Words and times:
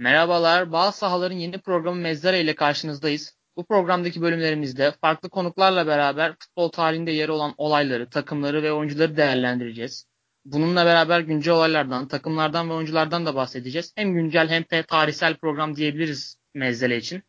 Merhabalar, 0.00 0.72
Bağ 0.72 0.92
Sahaların 0.92 1.36
yeni 1.36 1.58
programı 1.58 2.00
Mezzare 2.00 2.40
ile 2.40 2.54
karşınızdayız. 2.54 3.36
Bu 3.56 3.64
programdaki 3.66 4.22
bölümlerimizde 4.22 4.92
farklı 5.00 5.30
konuklarla 5.30 5.86
beraber 5.86 6.36
futbol 6.38 6.68
tarihinde 6.68 7.10
yer 7.10 7.28
olan 7.28 7.54
olayları, 7.56 8.10
takımları 8.10 8.62
ve 8.62 8.72
oyuncuları 8.72 9.16
değerlendireceğiz. 9.16 10.06
Bununla 10.44 10.86
beraber 10.86 11.20
güncel 11.20 11.54
olaylardan, 11.54 12.08
takımlardan 12.08 12.70
ve 12.70 12.72
oyunculardan 12.72 13.26
da 13.26 13.34
bahsedeceğiz. 13.34 13.92
Hem 13.96 14.14
güncel 14.14 14.48
hem 14.48 14.62
de 14.70 14.82
tarihsel 14.82 15.36
program 15.36 15.76
diyebiliriz 15.76 16.36
Mezzele 16.54 16.96
için. 16.96 17.22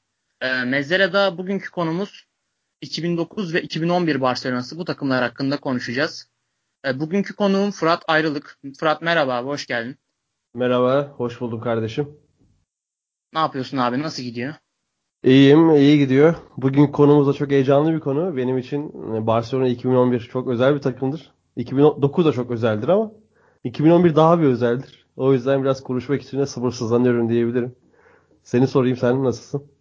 Mezzare'da 0.66 1.38
bugünkü 1.38 1.72
konumuz 1.72 2.26
2009 2.82 3.54
ve 3.54 3.62
2011 3.62 4.22
Barcelona'sı 4.22 4.78
bu 4.78 4.86
takımlar 4.86 5.24
hakkında 5.24 5.58
konuşacağız. 5.58 6.32
Ee, 6.86 7.00
bugünkü 7.00 7.36
konuğum 7.36 7.72
Fırat 7.72 8.04
Ayrılık. 8.08 8.60
Fırat 8.80 9.02
merhaba, 9.02 9.44
hoş 9.44 9.66
geldin. 9.66 9.98
Merhaba, 10.54 11.14
hoş 11.18 11.42
buldum 11.42 11.62
kardeşim. 11.62 12.22
Ne 13.34 13.40
yapıyorsun 13.40 13.78
abi? 13.78 14.02
Nasıl 14.02 14.24
gidiyor? 14.24 14.54
İyiyim, 15.24 15.70
iyi 15.76 15.98
gidiyor. 16.00 16.36
Bugün 16.58 16.88
konumuz 16.88 17.28
da 17.28 17.34
çok 17.34 17.52
heyecanlı 17.52 17.94
bir 17.94 18.00
konu. 18.00 18.38
Benim 18.38 18.58
için 18.58 18.90
e, 19.16 19.28
Barcelona 19.28 19.68
2011 19.68 20.20
çok 20.20 20.48
özel 20.48 20.76
bir 20.76 20.80
takımdır. 20.82 21.32
2009 21.56 22.26
da 22.26 22.32
çok 22.32 22.52
özeldir 22.52 22.88
ama 22.88 23.12
2011 23.64 24.16
daha 24.16 24.40
bir 24.40 24.46
özeldir. 24.46 25.06
O 25.16 25.34
yüzden 25.34 25.64
biraz 25.64 25.84
konuşmak 25.84 26.22
için 26.22 26.40
de 26.40 26.46
sabırsızlanıyorum 26.46 27.30
diyebilirim. 27.30 27.76
Seni 28.44 28.68
sorayım 28.68 28.98
sen 28.98 29.24
nasılsın? 29.24 29.72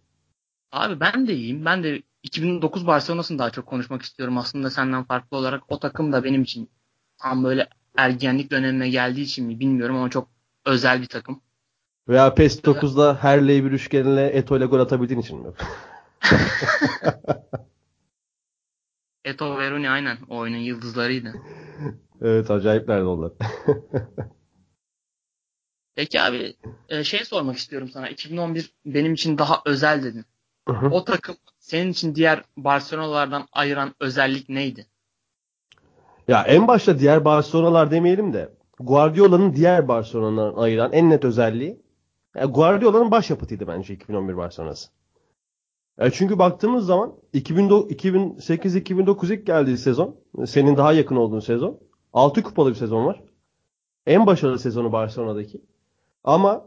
Abi 0.71 0.99
ben 0.99 1.27
de 1.27 1.33
iyiyim. 1.35 1.65
Ben 1.65 1.83
de 1.83 2.01
2009 2.23 2.87
Barcelona'sını 2.87 3.39
daha 3.39 3.49
çok 3.49 3.65
konuşmak 3.65 4.01
istiyorum 4.01 4.37
aslında 4.37 4.69
senden 4.69 5.03
farklı 5.03 5.37
olarak. 5.37 5.63
O 5.71 5.79
takım 5.79 6.11
da 6.11 6.23
benim 6.23 6.41
için 6.43 6.69
tam 7.17 7.43
böyle 7.43 7.69
ergenlik 7.97 8.51
dönemine 8.51 8.89
geldiği 8.89 9.21
için 9.21 9.45
mi 9.45 9.59
bilmiyorum 9.59 9.95
ama 9.95 10.09
çok 10.09 10.29
özel 10.65 11.01
bir 11.01 11.07
takım. 11.07 11.41
Veya 12.11 12.33
PES 12.33 12.59
9'da 12.59 13.17
her 13.23 13.47
bir 13.47 13.71
üçgenle 13.71 14.27
Eto 14.27 14.57
ile 14.57 14.65
gol 14.65 14.79
atabildiğin 14.79 15.21
için 15.21 15.39
mi? 15.39 15.47
Eto 19.25 19.57
Veroni 19.57 19.89
aynen 19.89 20.17
o 20.29 20.37
oyunun 20.37 20.57
yıldızlarıydı. 20.57 21.33
evet 22.21 22.51
acayiplerdi 22.51 23.03
onlar. 23.03 23.31
Peki 25.95 26.21
abi 26.21 26.55
e, 26.89 27.03
şey 27.03 27.25
sormak 27.25 27.57
istiyorum 27.57 27.89
sana. 27.93 28.09
2011 28.09 28.73
benim 28.85 29.13
için 29.13 29.37
daha 29.37 29.61
özel 29.65 30.03
dedin. 30.03 30.25
O 30.91 31.03
takım 31.03 31.35
senin 31.59 31.91
için 31.91 32.15
diğer 32.15 32.43
Barcelona'lardan 32.57 33.47
ayıran 33.51 33.95
özellik 33.99 34.49
neydi? 34.49 34.85
Ya 36.27 36.43
en 36.43 36.67
başta 36.67 36.99
diğer 36.99 37.25
Barcelona'lar 37.25 37.91
demeyelim 37.91 38.33
de 38.33 38.49
Guardiola'nın 38.79 39.55
diğer 39.55 39.87
Barcelona'dan 39.87 40.61
ayıran 40.61 40.93
en 40.93 41.09
net 41.09 41.25
özelliği 41.25 41.80
yani 42.35 42.51
Guardiola'nın 42.51 43.11
başyapıtıydı 43.11 43.67
bence 43.67 43.93
2011 43.93 44.37
Barcelona'sı. 44.37 44.89
Yani 45.99 46.11
çünkü 46.13 46.39
baktığımız 46.39 46.85
zaman 46.85 47.13
2008-2009 47.33 49.33
ilk 49.33 49.47
geldiği 49.47 49.77
sezon, 49.77 50.15
senin 50.45 50.77
daha 50.77 50.93
yakın 50.93 51.15
olduğun 51.15 51.39
sezon. 51.39 51.79
6 52.13 52.43
kupalı 52.43 52.69
bir 52.69 52.75
sezon 52.75 53.05
var. 53.05 53.23
En 54.05 54.25
başarılı 54.25 54.59
sezonu 54.59 54.91
Barcelona'daki. 54.91 55.61
Ama 56.23 56.65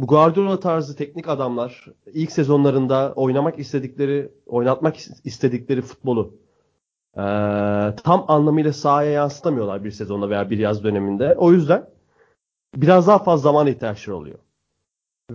bu 0.00 0.06
Guardiola 0.06 0.60
tarzı 0.60 0.96
teknik 0.96 1.28
adamlar 1.28 1.86
ilk 2.06 2.32
sezonlarında 2.32 3.12
oynamak 3.16 3.58
istedikleri, 3.58 4.32
oynatmak 4.46 4.96
istedikleri 5.24 5.82
futbolu 5.82 6.34
e, 7.14 7.22
tam 8.04 8.24
anlamıyla 8.28 8.72
sahaya 8.72 9.10
yansıtamıyorlar 9.10 9.84
bir 9.84 9.90
sezonda 9.90 10.30
veya 10.30 10.50
bir 10.50 10.58
yaz 10.58 10.84
döneminde. 10.84 11.34
O 11.38 11.52
yüzden 11.52 11.90
biraz 12.76 13.06
daha 13.06 13.18
fazla 13.18 13.42
zaman 13.42 13.66
ihtiyaçları 13.66 14.16
oluyor. 14.16 14.38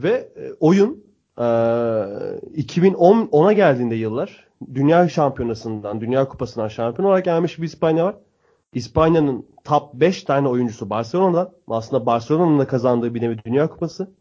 Ve 0.04 0.30
e, 0.36 0.54
oyun 0.60 1.04
e, 1.38 1.42
2010'a 1.42 3.54
geldiğinde 3.54 3.96
yıllar 3.96 4.48
Dünya 4.74 5.10
Şampiyonası'ndan, 5.10 6.02
Dünya 6.02 6.28
Kupası'ndan 6.28 6.68
şampiyon 6.68 7.10
olarak 7.10 7.26
gelmiş 7.26 7.60
bir 7.60 7.64
İspanya 7.64 8.06
var. 8.06 8.16
İspanya'nın 8.74 9.46
top 9.64 9.94
5 9.94 10.24
tane 10.24 10.48
oyuncusu 10.48 10.90
Barcelona'dan. 10.90 11.52
Aslında 11.68 12.06
Barcelona'nın 12.06 12.60
da 12.60 12.68
kazandığı 12.68 13.16
bir 13.16 13.22
nevi 13.22 13.38
Dünya 13.46 13.70
Kupası. 13.70 14.12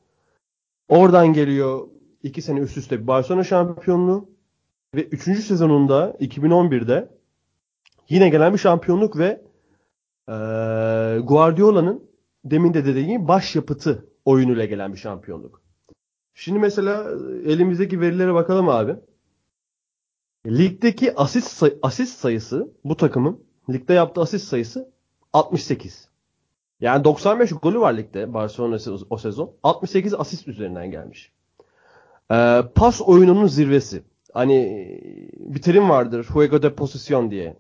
Oradan 0.89 1.33
geliyor 1.33 1.89
2 2.23 2.43
sene 2.43 2.61
üst 2.61 2.77
üste 2.77 3.03
bir 3.03 3.07
Barcelona 3.07 3.45
şampiyonluğu. 3.45 4.29
Ve 4.95 5.03
3. 5.03 5.23
sezonunda 5.23 6.17
2011'de 6.21 7.09
yine 8.09 8.29
gelen 8.29 8.53
bir 8.53 8.59
şampiyonluk 8.59 9.19
ve 9.19 9.43
e, 10.29 10.35
Guardiola'nın 11.25 12.11
demin 12.45 12.75
de 12.75 12.85
dediğim 12.85 13.09
gibi 13.09 13.29
başyapıtı 13.29 14.09
oyunuyla 14.25 14.65
gelen 14.65 14.93
bir 14.93 14.99
şampiyonluk. 14.99 15.66
Şimdi 16.39 16.59
mesela 16.59 17.05
e, 17.11 17.53
elimizdeki 17.53 18.01
verilere 18.01 18.35
bakalım 18.35 18.69
abi. 18.69 18.97
Ligdeki 20.47 21.17
asist, 21.17 21.49
say- 21.49 21.79
asist 21.83 22.19
sayısı 22.19 22.71
bu 22.85 22.97
takımın 22.97 23.41
ligde 23.71 23.93
yaptığı 23.95 24.21
asist 24.21 24.49
sayısı 24.49 24.91
68. 25.33 26.09
Yani 26.81 27.05
95 27.05 27.53
golü 27.53 27.81
var 27.81 27.97
ligde 27.97 28.35
Barcelona 28.35 28.79
o 29.11 29.17
sezon. 29.17 29.53
68 29.63 30.15
asist 30.15 30.49
üzerinden 30.49 30.91
gelmiş. 30.91 31.33
Ee, 32.33 32.63
pas 32.75 33.01
oyununun 33.01 33.47
zirvesi. 33.47 34.03
Hani 34.33 34.57
bir 35.39 35.63
terim 35.63 35.91
vardır. 35.91 36.23
Juego 36.33 36.63
de 36.63 36.75
posisyon 36.75 37.31
diye. 37.31 37.57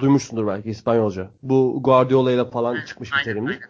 Duymuşsundur 0.00 0.46
belki 0.46 0.70
İspanyolca. 0.70 1.30
Bu 1.42 1.78
Guardiola 1.82 2.32
ile 2.32 2.50
falan 2.50 2.76
çıkmış 2.86 3.12
bir 3.12 3.24
terimdir. 3.24 3.60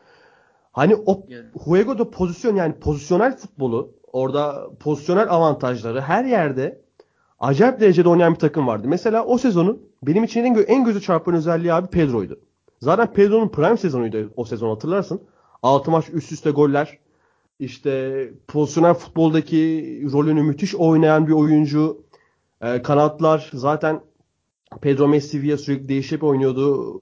Hani 0.72 0.97
o 1.07 1.27
Juego 1.65 1.99
de 1.99 2.11
pozisyon 2.11 2.57
yani 2.57 2.75
pozisyonel 2.75 3.37
futbolu 3.37 4.00
orada 4.12 4.71
pozisyonel 4.81 5.31
avantajları 5.31 6.00
her 6.00 6.25
yerde 6.25 6.81
acayip 7.38 7.81
derecede 7.81 8.09
oynayan 8.09 8.34
bir 8.34 8.38
takım 8.38 8.66
vardı. 8.66 8.88
Mesela 8.88 9.25
o 9.25 9.38
sezonun 9.38 9.82
benim 10.03 10.25
için 10.25 10.44
en, 10.44 10.54
gö- 10.54 10.65
en 10.65 10.84
gözü 10.84 11.00
çarpan 11.00 11.34
özelliği 11.34 11.72
abi 11.72 11.87
Pedro'ydu. 11.87 12.41
Zaten 12.81 13.12
Pedro'nun 13.12 13.48
prime 13.48 13.76
sezonuydu 13.76 14.32
o 14.37 14.44
sezon 14.44 14.69
hatırlarsın. 14.69 15.21
6 15.62 15.91
maç 15.91 16.04
üst 16.12 16.32
üste 16.32 16.50
goller. 16.50 16.98
İşte 17.59 18.25
pozisyonel 18.48 18.94
futboldaki 18.94 20.03
rolünü 20.12 20.42
müthiş 20.42 20.75
oynayan 20.75 21.27
bir 21.27 21.32
oyuncu. 21.32 22.03
E, 22.60 22.82
kanatlar 22.82 23.50
zaten 23.54 24.00
Pedro 24.81 25.09
Messi 25.09 25.42
Villa 25.42 25.56
sürekli 25.56 25.88
değişip 25.88 26.25
oynuyordu. 26.25 27.00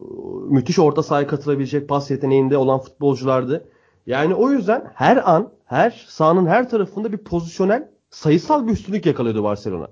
Müthiş 0.50 0.78
orta 0.78 1.02
sahaya 1.02 1.26
katılabilecek 1.26 1.88
pas 1.88 2.10
yeteneğinde 2.10 2.56
olan 2.56 2.78
futbolculardı. 2.78 3.68
Yani 4.08 4.34
o 4.34 4.50
yüzden 4.50 4.92
her 4.94 5.30
an, 5.34 5.52
her 5.64 6.06
sahanın 6.08 6.46
her 6.46 6.70
tarafında 6.70 7.12
bir 7.12 7.18
pozisyonel 7.18 7.90
sayısal 8.10 8.66
bir 8.66 8.72
üstünlük 8.72 9.06
yakalıyordu 9.06 9.42
Barcelona. 9.42 9.88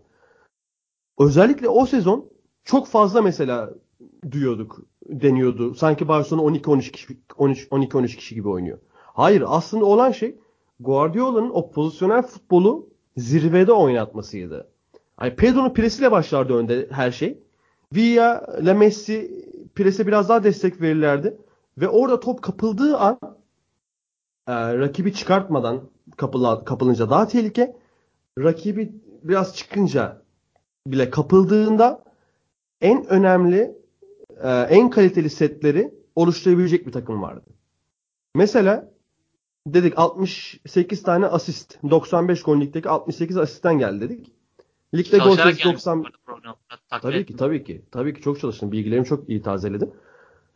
Özellikle 1.19 1.69
o 1.69 1.87
sezon 1.87 2.31
çok 2.65 2.87
fazla 2.87 3.23
mesela 3.23 3.71
duyuyorduk, 4.31 4.81
deniyordu. 5.09 5.75
Sanki 5.75 6.09
Barcelona 6.09 6.57
12-13 6.57 6.91
kişi, 6.91 7.19
12-13 7.29 8.17
kişi 8.17 8.35
gibi 8.35 8.49
oynuyor. 8.49 8.79
Hayır 8.95 9.45
aslında 9.47 9.85
olan 9.85 10.13
şey 10.13 10.37
Guardiola'nın 10.81 11.51
o 11.51 11.71
pozisyonel 11.71 12.23
futbolu 12.23 12.89
zirvede 13.17 13.73
oynatmasıydı. 13.73 14.69
Yani 15.21 15.37
Pedro'nun 15.37 15.75
presiyle 15.75 16.11
başlardı 16.11 16.55
önde 16.55 16.89
her 16.91 17.11
şey. 17.11 17.39
Villa 17.95 18.57
ile 18.63 18.73
Messi 18.73 19.45
prese 19.75 20.07
biraz 20.07 20.29
daha 20.29 20.45
destek 20.45 20.81
verirlerdi. 20.81 21.37
Ve 21.79 21.89
orada 21.89 22.21
top 22.21 22.43
kapıldığı 22.43 22.97
an 22.97 23.19
e, 24.47 24.79
rakibi 24.79 25.15
çıkartmadan 25.15 25.91
kapıla, 26.17 26.65
kapılınca 26.65 27.11
daha 27.11 27.29
tehlike. 27.29 27.77
Rakibi 28.39 28.93
biraz 29.23 29.57
çıkınca 29.57 30.23
bile 30.87 31.11
kapıldığında 31.11 32.05
en 32.81 33.07
önemli 33.07 33.77
e, 34.43 34.51
en 34.51 34.91
kaliteli 34.91 35.31
setleri 35.31 35.95
oluşturabilecek 36.17 36.87
bir 36.87 36.93
takım 36.93 37.23
vardı. 37.23 37.47
Mesela 38.35 38.93
dedik 39.67 39.99
68 39.99 41.03
tane 41.03 41.27
asist 41.27 41.79
95 41.91 42.43
gol 42.43 42.61
ligdeki 42.61 42.89
68 42.89 43.37
asistten 43.37 43.79
geldi 43.79 44.01
dedik. 44.01 44.33
Ligde 44.95 45.19
gol 45.19 45.37
sayısı 45.37 45.65
90 45.65 46.05
Tabii 47.03 47.27
ki 47.27 47.37
tabii 47.37 47.65
ki. 47.65 47.85
Tabii 47.91 48.15
ki 48.15 48.21
çok 48.21 48.41
çalıştım. 48.41 48.73
Bilgilerimi 48.73 49.07
çok 49.07 49.29
iyi 49.29 49.43
tazeledim. 49.43 49.91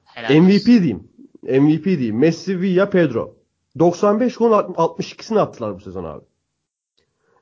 Helal 0.05 0.41
MVP 0.41 0.67
diyeyim. 0.67 1.09
MVP 1.43 1.85
diyeyim. 1.85 2.19
Messi, 2.19 2.61
Villa, 2.61 2.91
Pedro. 2.91 3.40
95 3.79 4.37
gol 4.37 4.51
62'sini 4.53 5.41
attılar 5.41 5.75
bu 5.75 5.81
sezon 5.81 6.05
abi. 6.05 6.25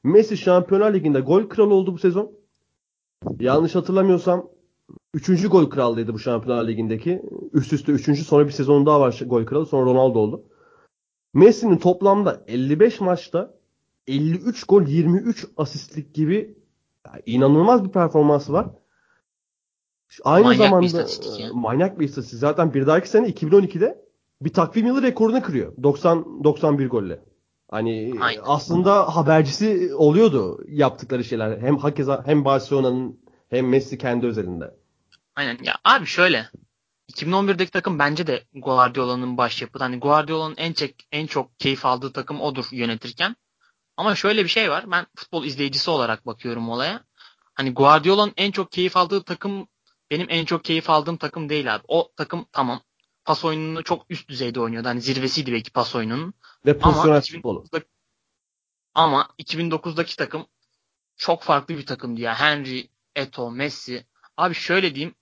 Messi 0.05 0.37
Şampiyonlar 0.37 0.95
Ligi'nde 0.95 1.21
gol 1.21 1.49
kralı 1.49 1.75
oldu 1.75 1.93
bu 1.93 1.99
sezon. 1.99 2.33
Yanlış 3.41 3.75
hatırlamıyorsam 3.75 4.51
3. 5.15 5.49
gol 5.49 5.71
krallıydı 5.71 6.15
bu 6.15 6.19
Şampiyonlar 6.19 6.69
Ligi'ndeki. 6.69 7.23
Üst 7.53 7.73
üste 7.73 7.93
3. 7.93 8.27
sonra 8.27 8.47
bir 8.47 8.53
sezon 8.53 8.87
daha 8.87 9.01
var 9.01 9.21
gol 9.27 9.47
kralı. 9.47 9.67
Sonra 9.67 9.91
Ronaldo 9.91 10.19
oldu. 10.19 10.45
Messi'nin 11.35 11.77
toplamda 11.77 12.45
55 12.47 13.01
maçta 13.01 13.55
53 14.07 14.65
gol 14.65 14.83
23 14.83 15.47
asistlik 15.57 16.15
gibi 16.15 16.59
inanılmaz 17.27 17.85
bir 17.85 17.91
performansı 17.91 18.53
var. 18.53 18.71
Aynı 20.25 20.45
manyak 20.45 20.59
zamanda 20.59 21.07
bir 21.39 21.51
manyak 21.51 22.01
bir 22.01 22.05
istatistik. 22.05 22.39
Zaten 22.39 22.75
bir 22.75 22.87
dahaki 22.87 23.09
sene 23.09 23.29
2012'de 23.29 24.08
bir 24.41 24.53
takvim 24.53 24.87
yılı 24.87 25.03
rekorunu 25.03 25.43
kırıyor. 25.43 25.73
90 25.83 26.45
91 26.45 26.89
golle. 26.89 27.21
Hani 27.71 28.15
Aynen. 28.21 28.43
aslında 28.45 29.17
habercisi 29.17 29.95
oluyordu 29.95 30.65
yaptıkları 30.69 31.25
şeyler. 31.25 31.59
Hem 31.59 31.77
hakeza 31.77 32.23
hem 32.27 32.45
Barcelona'nın 32.45 33.21
hem 33.51 33.69
Messi 33.69 33.99
kendi 33.99 34.27
özelinde. 34.27 34.75
Aynen. 35.37 35.59
Ya 35.63 35.75
abi 35.85 36.07
şöyle. 36.07 36.49
2011'deki 37.13 37.71
takım 37.71 37.99
bence 37.99 38.27
de 38.27 38.45
Guardiola'nın 38.55 39.37
başyapıtı. 39.37 39.85
Hani 39.85 39.99
Guardiola'nın 40.01 40.55
en 40.57 40.73
çok, 40.73 40.91
en 41.13 41.27
çok 41.27 41.61
keyif 41.61 41.87
aldığı 41.87 42.13
takım 42.13 42.41
odur 42.41 42.65
yönetirken. 42.71 43.37
Ama 43.97 44.15
şöyle 44.15 44.45
bir 44.45 44.49
şey 44.49 44.71
var. 44.71 44.85
Ben 44.91 45.07
futbol 45.17 45.45
izleyicisi 45.45 45.91
olarak 45.91 46.27
bakıyorum 46.27 46.69
olaya. 46.69 47.05
Hani 47.55 47.75
Guardiola'nın 47.75 48.33
en 48.37 48.51
çok 48.51 48.73
keyif 48.73 48.97
aldığı 48.97 49.23
takım 49.23 49.69
benim 50.11 50.27
en 50.31 50.45
çok 50.45 50.65
keyif 50.65 50.91
aldığım 50.91 51.17
takım 51.17 51.49
değil 51.49 51.75
abi. 51.75 51.83
O 51.89 52.13
takım 52.17 52.47
tamam 52.53 52.81
pas 53.29 53.45
oyununu 53.45 53.85
çok 53.85 54.07
üst 54.11 54.29
düzeyde 54.29 54.61
oynuyordu. 54.61 54.89
Hani 54.89 55.01
zirvesiydi 55.01 55.53
belki 55.53 55.71
pas 55.71 55.95
oyununun. 55.95 56.35
Ve 56.67 56.79
pozisyonel 56.79 57.23
futbolu. 57.23 57.65
2009'daki, 57.65 57.87
ama 58.95 59.29
2009'daki 59.39 60.17
takım 60.17 60.47
çok 61.17 61.43
farklı 61.43 61.79
bir 61.79 61.87
takımdı 61.87 62.21
ya. 62.21 62.35
Henry, 62.35 62.91
Eto, 63.17 63.51
Messi. 63.51 64.07
Abi 64.37 64.55
şöyle 64.55 64.95
diyeyim. 64.95 65.15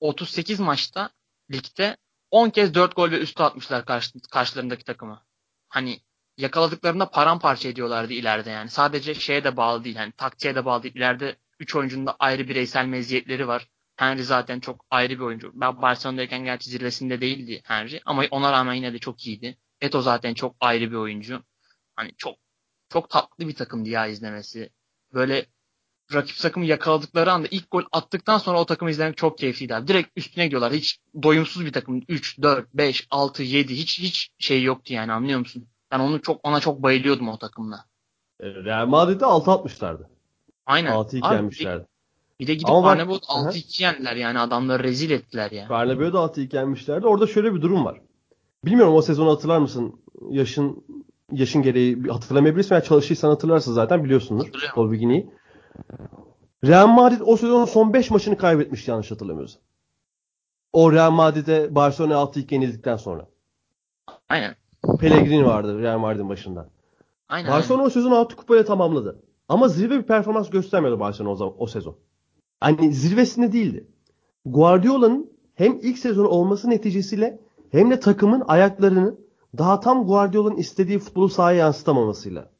38 0.00 0.60
maçta 0.60 1.10
ligde 1.52 1.96
10 2.30 2.50
kez 2.50 2.74
4 2.74 2.96
gol 2.96 3.10
ve 3.10 3.18
üstü 3.18 3.42
atmışlar 3.42 3.84
karşı, 3.84 4.20
karşılarındaki 4.30 4.84
takımı. 4.84 5.22
Hani 5.68 6.00
yakaladıklarında 6.36 7.10
paramparça 7.10 7.68
ediyorlardı 7.68 8.12
ileride 8.12 8.50
yani. 8.50 8.70
Sadece 8.70 9.14
şeye 9.14 9.44
de 9.44 9.56
bağlı 9.56 9.84
değil. 9.84 9.96
Yani 9.96 10.12
taktiğe 10.12 10.54
de 10.54 10.64
bağlı 10.64 10.82
değil. 10.82 10.94
İleride 10.94 11.36
3 11.60 11.76
oyuncunun 11.76 12.06
da 12.06 12.16
ayrı 12.18 12.48
bireysel 12.48 12.86
meziyetleri 12.86 13.48
var. 13.48 13.68
Henry 13.96 14.22
zaten 14.22 14.60
çok 14.60 14.84
ayrı 14.90 15.14
bir 15.14 15.24
oyuncu. 15.24 15.52
Ben 15.54 15.82
Barcelona'dayken 15.82 16.44
gerçi 16.44 16.70
zirvesinde 16.70 17.20
değildi 17.20 17.60
Henry 17.64 18.00
ama 18.04 18.24
ona 18.30 18.52
rağmen 18.52 18.74
yine 18.74 18.92
de 18.92 18.98
çok 18.98 19.26
iyiydi. 19.26 19.58
Eto 19.80 20.02
zaten 20.02 20.34
çok 20.34 20.56
ayrı 20.60 20.90
bir 20.90 20.96
oyuncu. 20.96 21.42
Hani 21.96 22.12
çok 22.16 22.34
çok 22.88 23.10
tatlı 23.10 23.48
bir 23.48 23.54
takımdı 23.54 23.88
ya 23.88 24.06
izlemesi. 24.06 24.70
Böyle 25.12 25.46
rakip 26.14 26.38
takımı 26.38 26.66
yakaladıkları 26.66 27.32
anda 27.32 27.48
ilk 27.50 27.70
gol 27.70 27.82
attıktan 27.92 28.38
sonra 28.38 28.60
o 28.60 28.66
takımı 28.66 28.90
izlemek 28.90 29.16
çok 29.16 29.38
keyifliydi 29.38 29.74
abi. 29.74 29.88
Direkt 29.88 30.10
üstüne 30.16 30.44
gidiyorlar. 30.44 30.72
Hiç 30.72 30.98
doyumsuz 31.22 31.66
bir 31.66 31.72
takım. 31.72 32.02
3, 32.08 32.42
4, 32.42 32.74
5, 32.74 33.06
6, 33.10 33.42
7 33.42 33.76
hiç 33.76 33.98
hiç 33.98 34.30
şey 34.38 34.62
yoktu 34.62 34.94
yani 34.94 35.12
anlıyor 35.12 35.38
musun? 35.38 35.68
Ben 35.90 36.00
onu 36.00 36.22
çok 36.22 36.40
ona 36.42 36.60
çok 36.60 36.82
bayılıyordum 36.82 37.28
o 37.28 37.38
takımla. 37.38 37.84
Real 38.40 38.86
Madrid'de 38.86 39.24
6 39.24 39.50
atmışlardı. 39.50 40.10
Aynen. 40.66 40.92
6-2 40.92 41.26
Abi, 41.26 41.34
yenmişlerdi. 41.34 41.86
Bir 42.40 42.46
de 42.46 42.54
gidip 42.54 42.70
Ama 42.70 42.82
bak- 42.82 42.98
Barnabot 42.98 43.22
6-2 43.24 43.82
yendiler 43.82 44.16
yani 44.16 44.38
adamları 44.38 44.82
rezil 44.82 45.10
ettiler 45.10 45.50
ya. 45.50 45.70
Bernabeu'da 45.70 46.18
6-2 46.18 46.56
yenmişlerdi. 46.56 47.06
Orada 47.06 47.26
şöyle 47.26 47.54
bir 47.54 47.62
durum 47.62 47.84
var. 47.84 48.00
Bilmiyorum 48.64 48.94
o 48.94 49.02
sezonu 49.02 49.30
hatırlar 49.30 49.58
mısın? 49.58 50.00
Yaşın 50.30 50.84
yaşın 51.32 51.62
gereği 51.62 52.02
hatırlamayabilirsin 52.02 52.70
veya 52.70 52.82
çalışırsan 52.82 53.28
hatırlarsın 53.28 53.72
zaten. 53.72 54.08
Futbol 54.68 54.92
bilgini. 54.92 55.30
Real 56.64 56.86
Madrid 56.86 57.20
o 57.24 57.36
sezonun 57.36 57.64
son 57.64 57.92
5 57.92 58.10
maçını 58.10 58.36
kaybetmiş 58.38 58.88
yanlış 58.88 59.10
hatırlamıyorsam. 59.10 59.62
O 60.72 60.92
Real 60.92 61.10
Madrid'e 61.10 61.74
Barcelona 61.74 62.14
6-2 62.14 62.54
yenildikten 62.54 62.96
sonra. 62.96 63.28
Aynen. 64.28 64.56
Pellegrini 65.00 65.46
vardı 65.46 65.82
Real 65.82 65.98
Madrid'in 65.98 66.28
başında. 66.28 66.68
Aynen. 67.28 67.50
Barcelona 67.50 67.82
o 67.82 67.90
sezonu 67.90 68.16
6 68.16 68.36
kupayla 68.36 68.64
tamamladı. 68.64 69.22
Ama 69.48 69.68
zirve 69.68 69.98
bir 69.98 70.06
performans 70.06 70.50
göstermiyordu 70.50 71.00
Barcelona 71.00 71.32
o, 71.32 71.36
zaman, 71.36 71.54
o 71.58 71.66
sezon. 71.66 71.96
Hani 72.60 72.92
zirvesinde 72.92 73.52
değildi. 73.52 73.86
Guardiola'nın 74.44 75.30
hem 75.54 75.78
ilk 75.82 75.98
sezonu 75.98 76.28
olması 76.28 76.70
neticesiyle 76.70 77.40
hem 77.70 77.90
de 77.90 78.00
takımın 78.00 78.42
ayaklarını 78.46 79.14
daha 79.58 79.80
tam 79.80 80.06
Guardiola'nın 80.06 80.56
istediği 80.56 80.98
futbolu 80.98 81.28
sahaya 81.28 81.58
yansıtamamasıyla. 81.58 82.50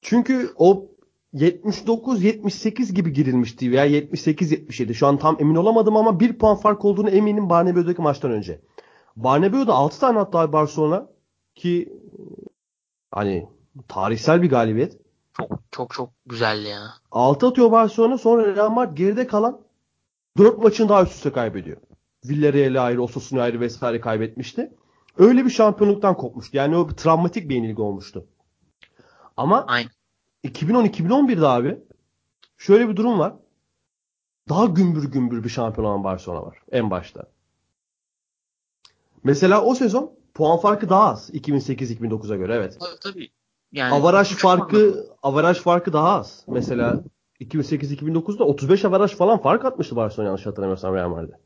Çünkü 0.00 0.50
o 0.56 0.86
79-78 1.34 2.92
gibi 2.92 3.12
girilmişti 3.12 3.72
veya 3.72 3.86
78-77 3.86 4.94
şu 4.94 5.06
an 5.06 5.18
tam 5.18 5.36
emin 5.40 5.54
olamadım 5.54 5.96
ama 5.96 6.20
bir 6.20 6.38
puan 6.38 6.56
fark 6.56 6.84
olduğunu 6.84 7.10
eminim 7.10 7.50
Barnabeu'daki 7.50 8.02
maçtan 8.02 8.30
önce. 8.30 8.60
Barnabeu'da 9.16 9.74
6 9.74 10.00
tane 10.00 10.18
hatta 10.18 10.52
Barcelona 10.52 11.08
ki 11.54 11.92
hani 13.10 13.48
tarihsel 13.88 14.42
bir 14.42 14.50
galibiyet. 14.50 15.01
Çok 15.36 15.60
çok 15.70 15.94
çok 15.94 16.10
güzeldi 16.26 16.68
ya. 16.68 16.94
6 17.10 17.46
atıyor 17.46 17.72
Barcelona 17.72 18.18
sonra 18.18 18.56
Real 18.56 18.70
Madrid 18.70 18.96
geride 18.96 19.26
kalan 19.26 19.60
4 20.38 20.58
maçını 20.58 20.88
daha 20.88 21.02
üst 21.02 21.12
üste 21.12 21.32
kaybediyor. 21.32 21.76
Villarreal'e 22.24 22.80
ayrı, 22.80 23.02
Osasuna'ya 23.02 23.44
ayrı 23.44 23.60
vesaire 23.60 24.00
kaybetmişti. 24.00 24.72
Öyle 25.18 25.44
bir 25.44 25.50
şampiyonluktan 25.50 26.16
kopmuştu. 26.16 26.56
Yani 26.56 26.76
o 26.76 26.88
bir 26.88 26.94
travmatik 26.94 27.48
bir 27.48 27.54
yenilgi 27.54 27.82
olmuştu. 27.82 28.26
Ama 29.36 29.64
Aynen. 29.66 29.90
2010-2011'de 30.44 31.46
abi 31.46 31.78
şöyle 32.58 32.88
bir 32.88 32.96
durum 32.96 33.18
var. 33.18 33.34
Daha 34.48 34.64
gümbür 34.66 35.12
gümbür 35.12 35.44
bir 35.44 35.48
şampiyon 35.48 35.88
olan 35.88 36.04
Barcelona 36.04 36.42
var 36.46 36.58
en 36.72 36.90
başta. 36.90 37.22
Mesela 39.24 39.64
o 39.64 39.74
sezon 39.74 40.12
puan 40.34 40.58
farkı 40.58 40.88
daha 40.88 41.10
az 41.10 41.30
2008-2009'a 41.30 42.36
göre 42.36 42.54
evet. 42.54 42.76
Tabii, 42.80 43.00
tabii. 43.00 43.28
Yani 43.72 43.94
Avaraj 43.94 44.28
farkı 44.28 45.06
avaraj 45.22 45.58
farkı 45.58 45.92
daha 45.92 46.08
az. 46.18 46.44
Mesela 46.48 47.04
2008-2009'da 47.40 48.44
35 48.44 48.84
avaraj 48.84 49.10
falan 49.14 49.42
fark 49.42 49.64
atmıştı 49.64 49.96
Barcelona 49.96 50.28
yanlış 50.28 50.46
hatırlamıyorsam 50.46 50.94
Real 50.94 51.08
Madrid'e. 51.08 51.36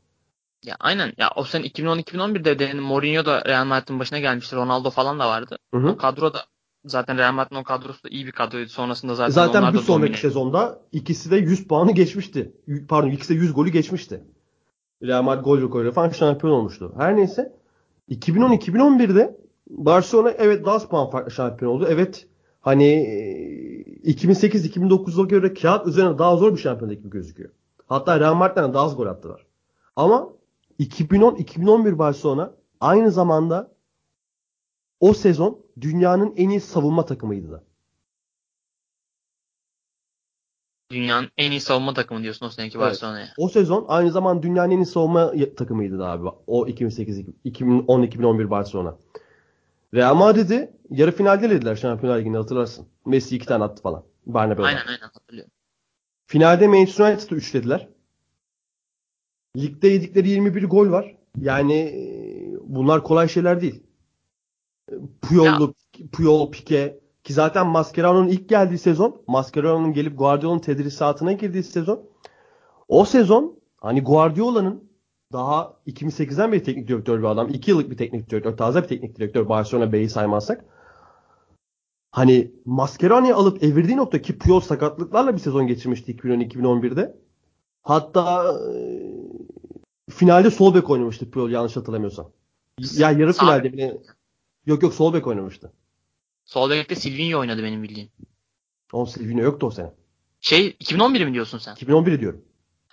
Ya 0.65 0.75
aynen. 0.79 1.13
Ya 1.17 1.29
o 1.35 1.43
sene 1.43 1.65
2010-2011'de 1.67 2.59
de 2.59 2.73
Mourinho 2.73 3.25
da 3.25 3.45
Real 3.45 3.65
Madrid'in 3.65 3.99
başına 3.99 4.19
gelmişti. 4.19 4.55
Ronaldo 4.55 4.89
falan 4.89 5.19
da 5.19 5.27
vardı. 5.27 5.57
Hı 5.73 5.77
hı. 5.77 5.87
O 5.87 5.97
kadro 5.97 6.33
da 6.33 6.39
zaten 6.85 7.17
Real 7.17 7.33
Madrid'in 7.33 7.55
o 7.55 7.63
kadrosu 7.63 8.03
da 8.03 8.09
iyi 8.09 8.25
bir 8.25 8.31
kadroydu. 8.31 8.69
Sonrasında 8.69 9.15
zaten, 9.15 9.31
Zaten 9.31 9.61
onlar 9.61 9.73
bir 9.73 9.79
sonraki 9.79 10.11
domine- 10.13 10.17
sezonda 10.21 10.79
ikisi 10.91 11.31
de 11.31 11.35
100 11.37 11.67
puanı 11.67 11.91
geçmişti. 11.91 12.53
Pardon 12.89 13.09
ikisi 13.09 13.33
de 13.33 13.37
100 13.37 13.53
golü 13.53 13.69
geçmişti. 13.69 14.23
Real 15.03 15.23
Madrid 15.23 15.43
gol 15.43 15.61
rekoruyla 15.61 15.91
falan 15.91 16.09
şampiyon 16.09 16.53
olmuştu. 16.53 16.93
Her 16.97 17.15
neyse 17.15 17.53
2010-2011'de 18.09 19.37
Barcelona 19.69 20.31
evet 20.31 20.65
daha 20.65 20.75
az 20.75 20.87
puan 20.87 21.09
farklı 21.09 21.31
şampiyon 21.31 21.71
oldu. 21.71 21.87
Evet 21.89 22.27
hani 22.61 22.85
e, 24.03 24.11
2008-2009'a 24.11 25.25
göre 25.25 25.53
kağıt 25.53 25.87
üzerine 25.87 26.17
daha 26.17 26.37
zor 26.37 26.53
bir 26.53 26.57
şampiyonluk 26.57 26.97
gibi 26.97 27.09
gözüküyor. 27.09 27.49
Hatta 27.87 28.19
Real 28.19 28.35
Madrid'den 28.35 28.73
daha 28.73 28.85
az 28.85 28.97
gol 28.97 29.07
attılar. 29.07 29.45
Ama 29.95 30.29
2010-2011 30.79 31.97
Barcelona 31.97 32.53
aynı 32.79 33.11
zamanda 33.11 33.71
o 34.99 35.13
sezon 35.13 35.59
dünyanın 35.81 36.33
en 36.37 36.49
iyi 36.49 36.61
savunma 36.61 37.05
takımıydı 37.05 37.51
da. 37.51 37.63
Dünyanın 40.91 41.29
en 41.37 41.51
iyi 41.51 41.61
savunma 41.61 41.93
takımı 41.93 42.23
diyorsun 42.23 42.45
o 42.45 42.49
seneki 42.49 42.77
Evet. 42.77 42.87
Barcelona'ya. 42.87 43.27
O 43.37 43.49
sezon 43.49 43.85
aynı 43.87 44.11
zamanda 44.11 44.43
dünyanın 44.43 44.71
en 44.71 44.77
iyi 44.77 44.85
savunma 44.85 45.33
takımıydı 45.57 45.99
da 45.99 46.07
abi. 46.07 46.27
O 46.47 46.67
2008 46.67 47.19
2010-2011 47.45 48.49
Barcelona. 48.49 48.97
Real 49.97 50.15
Madrid'i 50.15 50.71
yarı 50.89 51.11
finalde 51.11 51.45
elediler 51.45 51.75
Şampiyonlar 51.75 52.19
Ligi'nde 52.19 52.37
hatırlarsın. 52.37 52.87
Messi 53.05 53.35
iki 53.35 53.45
tane 53.45 53.63
attı 53.63 53.81
falan. 53.81 54.03
Bernabeu'da. 54.25 54.67
Aynen 54.67 54.87
aynen 54.87 55.09
hatırlıyorum. 55.13 55.51
Finalde 56.25 56.67
Manchester 56.67 57.11
United'ı 57.11 57.35
üçlediler. 57.35 57.87
Ligde 59.57 59.87
yedikleri 59.87 60.29
21 60.29 60.63
gol 60.63 60.91
var. 60.91 61.15
Yani 61.37 61.73
e, 61.73 62.01
bunlar 62.61 63.03
kolay 63.03 63.27
şeyler 63.27 63.61
değil. 63.61 63.83
Puyol'lu, 65.21 65.73
Puyol, 66.11 66.51
Pique 66.51 66.99
ki 67.23 67.33
zaten 67.33 67.67
Mascherano'nun 67.67 68.27
ilk 68.27 68.49
geldiği 68.49 68.77
sezon, 68.77 69.21
Mascherano'nun 69.27 69.93
gelip 69.93 70.17
Guardiola'nın 70.17 70.59
tedrisatına 70.59 71.31
girdiği 71.31 71.63
sezon 71.63 72.09
o 72.87 73.05
sezon 73.05 73.59
hani 73.77 74.01
Guardiola'nın 74.03 74.86
daha 75.33 75.73
2008'den 75.87 76.51
beri 76.51 76.63
teknik 76.63 76.87
direktör 76.87 77.19
bir 77.19 77.23
adam. 77.23 77.49
2 77.49 77.71
yıllık 77.71 77.91
bir 77.91 77.97
teknik 77.97 78.29
direktör. 78.29 78.57
Taze 78.57 78.83
bir 78.83 78.87
teknik 78.87 79.15
direktör. 79.15 79.49
Barcelona 79.49 79.93
B'yi 79.93 80.09
saymazsak. 80.09 80.65
Hani 82.11 82.51
Mascherano'yu 82.65 83.35
alıp 83.35 83.63
evirdiği 83.63 83.97
nokta 83.97 84.21
ki 84.21 84.37
Puyol 84.37 84.59
sakatlıklarla 84.59 85.33
bir 85.33 85.39
sezon 85.39 85.67
geçirmişti 85.67 86.15
2010-2011'de. 86.15 87.17
Hatta 87.83 88.55
e, 88.73 88.81
finalde 90.09 90.51
sol 90.51 90.75
bek 90.75 90.89
oynamıştı 90.89 91.31
Puyol 91.31 91.49
yanlış 91.49 91.75
hatırlamıyorsam. 91.75 92.31
Ya 92.97 93.11
yarı 93.11 93.33
Sağ 93.33 93.45
finalde 93.45 93.73
bile 93.73 93.97
yok 94.65 94.83
yok 94.83 94.93
sol 94.93 95.13
bek 95.13 95.27
oynamıştı. 95.27 95.73
Sol 96.45 96.69
bekte 96.69 96.95
Silvinho 96.95 97.39
oynadı 97.39 97.63
benim 97.63 97.83
bildiğim. 97.83 98.09
On 98.93 99.05
Silvino 99.05 99.41
yoktu 99.41 99.67
o 99.67 99.71
sene. 99.71 99.93
Şey 100.41 100.67
2011 100.67 101.25
mi 101.25 101.33
diyorsun 101.33 101.57
sen? 101.57 101.75
2011'i 101.75 102.19
diyorum. 102.19 102.41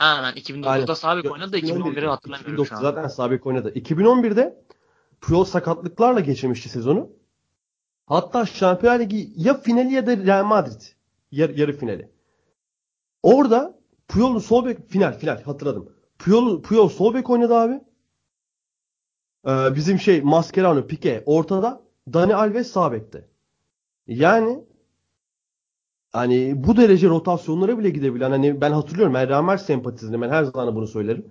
Ben 0.01 0.35
2009'da 0.35 0.71
Aynen. 0.71 1.23
Yok, 1.23 1.33
oynadı 1.33 1.53
da 1.53 1.59
2011 1.59 2.03
2011'i 2.03 2.07
hatırlamıyorum 2.07 2.55
2009 2.55 2.69
şu 2.69 2.77
an. 2.77 2.81
zaten 2.81 3.09
sağ 3.09 3.31
bek 3.31 3.47
oynadı. 3.47 3.73
2011'de 3.75 4.65
Puyol 5.21 5.45
sakatlıklarla 5.45 6.21
geçirmişti 6.21 6.69
sezonu. 6.69 7.11
Hatta 8.07 8.47
Şampiyonlar 8.47 9.01
Ligi 9.01 9.33
ya 9.37 9.55
finali 9.61 9.93
ya 9.93 10.07
da 10.07 10.17
Real 10.17 10.45
Madrid. 10.45 10.81
Yar, 11.31 11.51
yarı 11.51 11.73
finali. 11.73 12.11
Orada 13.23 13.79
Puyol'un 14.09 14.39
sol 14.39 14.67
bek 14.67 14.91
final 14.91 15.19
final 15.19 15.43
hatırladım. 15.43 15.93
Puyol, 16.19 16.63
Puyol 16.63 16.89
sol 16.89 17.15
bek 17.15 17.31
oynadı 17.31 17.55
abi. 17.55 17.81
Ee, 19.47 19.75
bizim 19.75 19.99
şey 19.99 20.23
Mascherano, 20.23 20.87
Pique 20.87 21.23
ortada. 21.27 21.83
Dani 22.13 22.37
Alves 22.37 22.71
sağ 22.71 22.93
bekte. 22.93 23.29
Yani 24.07 24.65
hani 26.15 26.65
bu 26.67 26.77
derece 26.77 27.09
rotasyonlara 27.09 27.79
bile 27.79 27.91
gidebilen 27.91 28.31
hani 28.31 28.61
ben 28.61 28.71
hatırlıyorum 28.71 29.15
ben 29.15 29.29
Real 29.29 29.43
Madrid 29.43 29.65
sempatizmim 29.65 30.23
ben 30.23 30.29
her 30.29 30.45
zaman 30.45 30.77
bunu 30.77 30.87
söylerim. 30.87 31.27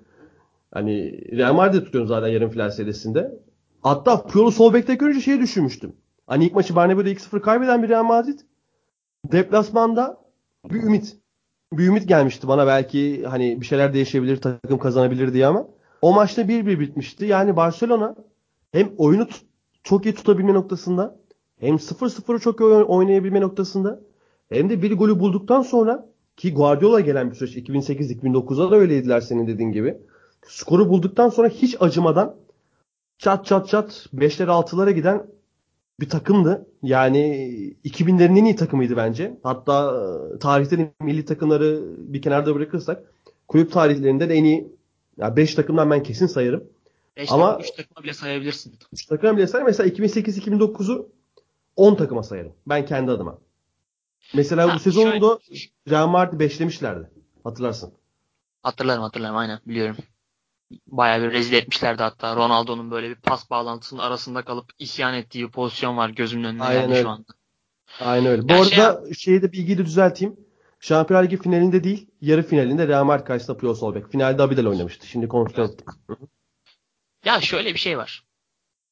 Hani 0.71 1.21
Real 1.37 1.53
Madrid 1.53 1.85
tutuyorum 1.85 2.07
zaten 2.07 2.27
yarım 2.27 2.49
final 2.49 2.69
serisinde. 2.69 3.39
Hatta 3.83 4.23
Puyol'u 4.23 4.51
sol 4.51 4.73
bekte 4.73 4.95
görünce 4.95 5.21
şeyi 5.21 5.41
düşünmüştüm. 5.41 5.93
Hani 6.27 6.45
ilk 6.45 6.55
maçı 6.55 6.75
Bernabeu'da 6.75 7.09
2-0 7.09 7.41
kaybeden 7.41 7.83
bir 7.83 7.89
Real 7.89 8.03
Madrid 8.03 8.39
deplasmanda 9.31 10.17
bir 10.71 10.83
ümit. 10.83 11.17
Bir 11.73 11.87
ümit 11.87 12.07
gelmişti 12.07 12.47
bana 12.47 12.67
belki 12.67 13.25
hani 13.25 13.61
bir 13.61 13.65
şeyler 13.65 13.93
değişebilir, 13.93 14.41
takım 14.41 14.79
kazanabilir 14.79 15.33
diye 15.33 15.47
ama 15.47 15.67
o 16.01 16.13
maçta 16.13 16.41
1-1 16.41 16.79
bitmişti. 16.79 17.25
Yani 17.25 17.55
Barcelona 17.55 18.15
hem 18.71 18.91
oyunu 18.97 19.27
çok 19.83 20.05
iyi 20.05 20.15
tutabilme 20.15 20.53
noktasında 20.53 21.19
hem 21.59 21.75
0-0'ı 21.75 22.39
çok 22.39 22.61
iyi 22.61 22.63
oynayabilme 22.63 23.41
noktasında 23.41 23.99
hem 24.49 24.69
de 24.69 24.81
bir 24.81 24.91
golü 24.91 25.19
bulduktan 25.19 25.61
sonra 25.61 26.09
ki 26.37 26.53
Guardiola 26.53 26.99
gelen 26.99 27.31
bir 27.31 27.35
süreç 27.35 27.55
2008-2009'da 27.55 28.71
da 28.71 28.75
öyleydiler 28.75 29.21
senin 29.21 29.47
dediğin 29.47 29.71
gibi. 29.71 29.97
Skoru 30.47 30.89
bulduktan 30.89 31.29
sonra 31.29 31.49
hiç 31.49 31.75
acımadan 31.79 32.35
çat 33.17 33.45
çat 33.45 33.67
çat 33.67 34.07
5'lere 34.15 34.49
6'lara 34.49 34.91
giden 34.91 35.27
bir 35.99 36.09
takımdı. 36.09 36.67
Yani 36.83 37.19
2000'lerin 37.85 38.39
en 38.39 38.45
iyi 38.45 38.55
takımıydı 38.55 38.97
bence. 38.97 39.37
Hatta 39.43 40.05
e, 40.35 40.39
tarihte 40.39 40.93
milli 41.01 41.25
takımları 41.25 41.83
bir 41.97 42.21
kenarda 42.21 42.55
bırakırsak 42.55 43.03
kulüp 43.47 43.71
tarihlerinde 43.71 44.29
de 44.29 44.33
en 44.33 44.43
iyi 44.43 44.67
5 45.17 45.49
yani 45.49 45.55
takımdan 45.55 45.91
ben 45.91 46.03
kesin 46.03 46.27
sayarım. 46.27 46.63
5 47.17 47.31
Ama 47.31 47.57
3 47.61 47.71
takıma 47.71 48.03
bile 48.03 48.13
sayabilirsin. 48.13 48.73
3 48.93 49.05
takıma 49.05 49.37
bile 49.37 49.47
sayarım. 49.47 49.67
Mesela 49.67 49.89
2008-2009'u 49.89 51.09
10 51.75 51.95
takıma 51.95 52.23
sayarım. 52.23 52.53
Ben 52.67 52.85
kendi 52.85 53.11
adıma. 53.11 53.37
Mesela 54.33 54.69
ha, 54.69 54.75
bu 54.75 54.79
sezonda 54.79 55.39
şöyle... 55.49 55.69
Real 55.89 56.07
Madrid 56.07 56.39
5'lemişlerdi. 56.39 57.09
Hatırlarsın. 57.43 57.93
Hatırlarım 58.63 59.03
hatırlarım 59.03 59.37
aynen 59.37 59.59
biliyorum 59.65 59.97
bayağı 60.87 61.21
bir 61.21 61.31
rezil 61.31 61.53
etmişlerdi 61.53 62.03
hatta. 62.03 62.35
Ronaldo'nun 62.35 62.91
böyle 62.91 63.09
bir 63.09 63.15
pas 63.15 63.49
bağlantısının 63.49 64.01
arasında 64.01 64.41
kalıp 64.41 64.71
isyan 64.79 65.13
ettiği 65.13 65.47
bir 65.47 65.51
pozisyon 65.51 65.97
var 65.97 66.09
gözümün 66.09 66.43
önüne 66.43 66.63
Aynen 66.63 66.81
geldi 66.81 66.91
öyle. 66.91 67.01
şu 67.01 67.09
anda. 67.09 67.33
Aynen 67.99 68.31
öyle. 68.31 68.49
Bu 68.49 68.53
yani 68.53 68.83
arada 68.83 69.05
şey... 69.05 69.13
şeyi 69.13 69.41
de 69.41 69.51
bilgiyi 69.51 69.77
de 69.77 69.85
düzelteyim. 69.85 70.37
Şampiyonlar 70.79 71.25
Ligi 71.25 71.37
finalinde 71.37 71.83
değil, 71.83 72.07
yarı 72.21 72.43
finalinde 72.43 72.87
Real 72.87 73.03
Madrid 73.03 73.25
karşısında 73.25 73.57
Puyol 73.57 73.73
Solbek. 73.73 74.11
Finalde 74.11 74.41
Abidal 74.41 74.65
oynamıştı. 74.65 75.07
Şimdi 75.07 75.27
kontrol 75.27 75.69
ettim. 75.69 75.85
Ya 77.25 77.41
şöyle 77.41 77.73
bir 77.73 77.79
şey 77.79 77.97
var. 77.97 78.23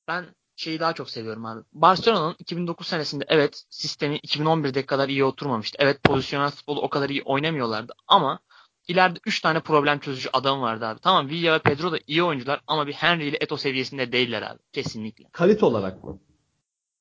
Ben 0.07 0.25
şeyi 0.61 0.79
daha 0.79 0.93
çok 0.93 1.09
seviyorum 1.09 1.45
abi. 1.45 1.61
Barcelona'nın 1.73 2.35
2009 2.39 2.87
senesinde 2.87 3.25
evet 3.27 3.63
sistemi 3.69 4.17
2011'de 4.17 4.85
kadar 4.85 5.09
iyi 5.09 5.23
oturmamıştı. 5.23 5.77
Evet 5.81 6.03
pozisyonel 6.03 6.51
futbolu 6.51 6.81
o 6.81 6.89
kadar 6.89 7.09
iyi 7.09 7.23
oynamıyorlardı 7.23 7.93
ama 8.07 8.39
ileride 8.87 9.19
3 9.25 9.41
tane 9.41 9.59
problem 9.59 9.99
çözücü 9.99 10.29
adam 10.33 10.61
vardı 10.61 10.85
abi. 10.85 10.99
Tamam 10.99 11.29
Villa 11.29 11.53
ve 11.53 11.59
Pedro 11.59 11.91
da 11.91 11.99
iyi 12.07 12.23
oyuncular 12.23 12.61
ama 12.67 12.87
bir 12.87 12.93
Henry 12.93 13.27
ile 13.27 13.37
Eto 13.41 13.57
seviyesinde 13.57 14.11
değiller 14.11 14.41
abi. 14.41 14.59
Kesinlikle. 14.73 15.25
Kalite 15.31 15.65
olarak 15.65 16.03
mı? 16.03 16.19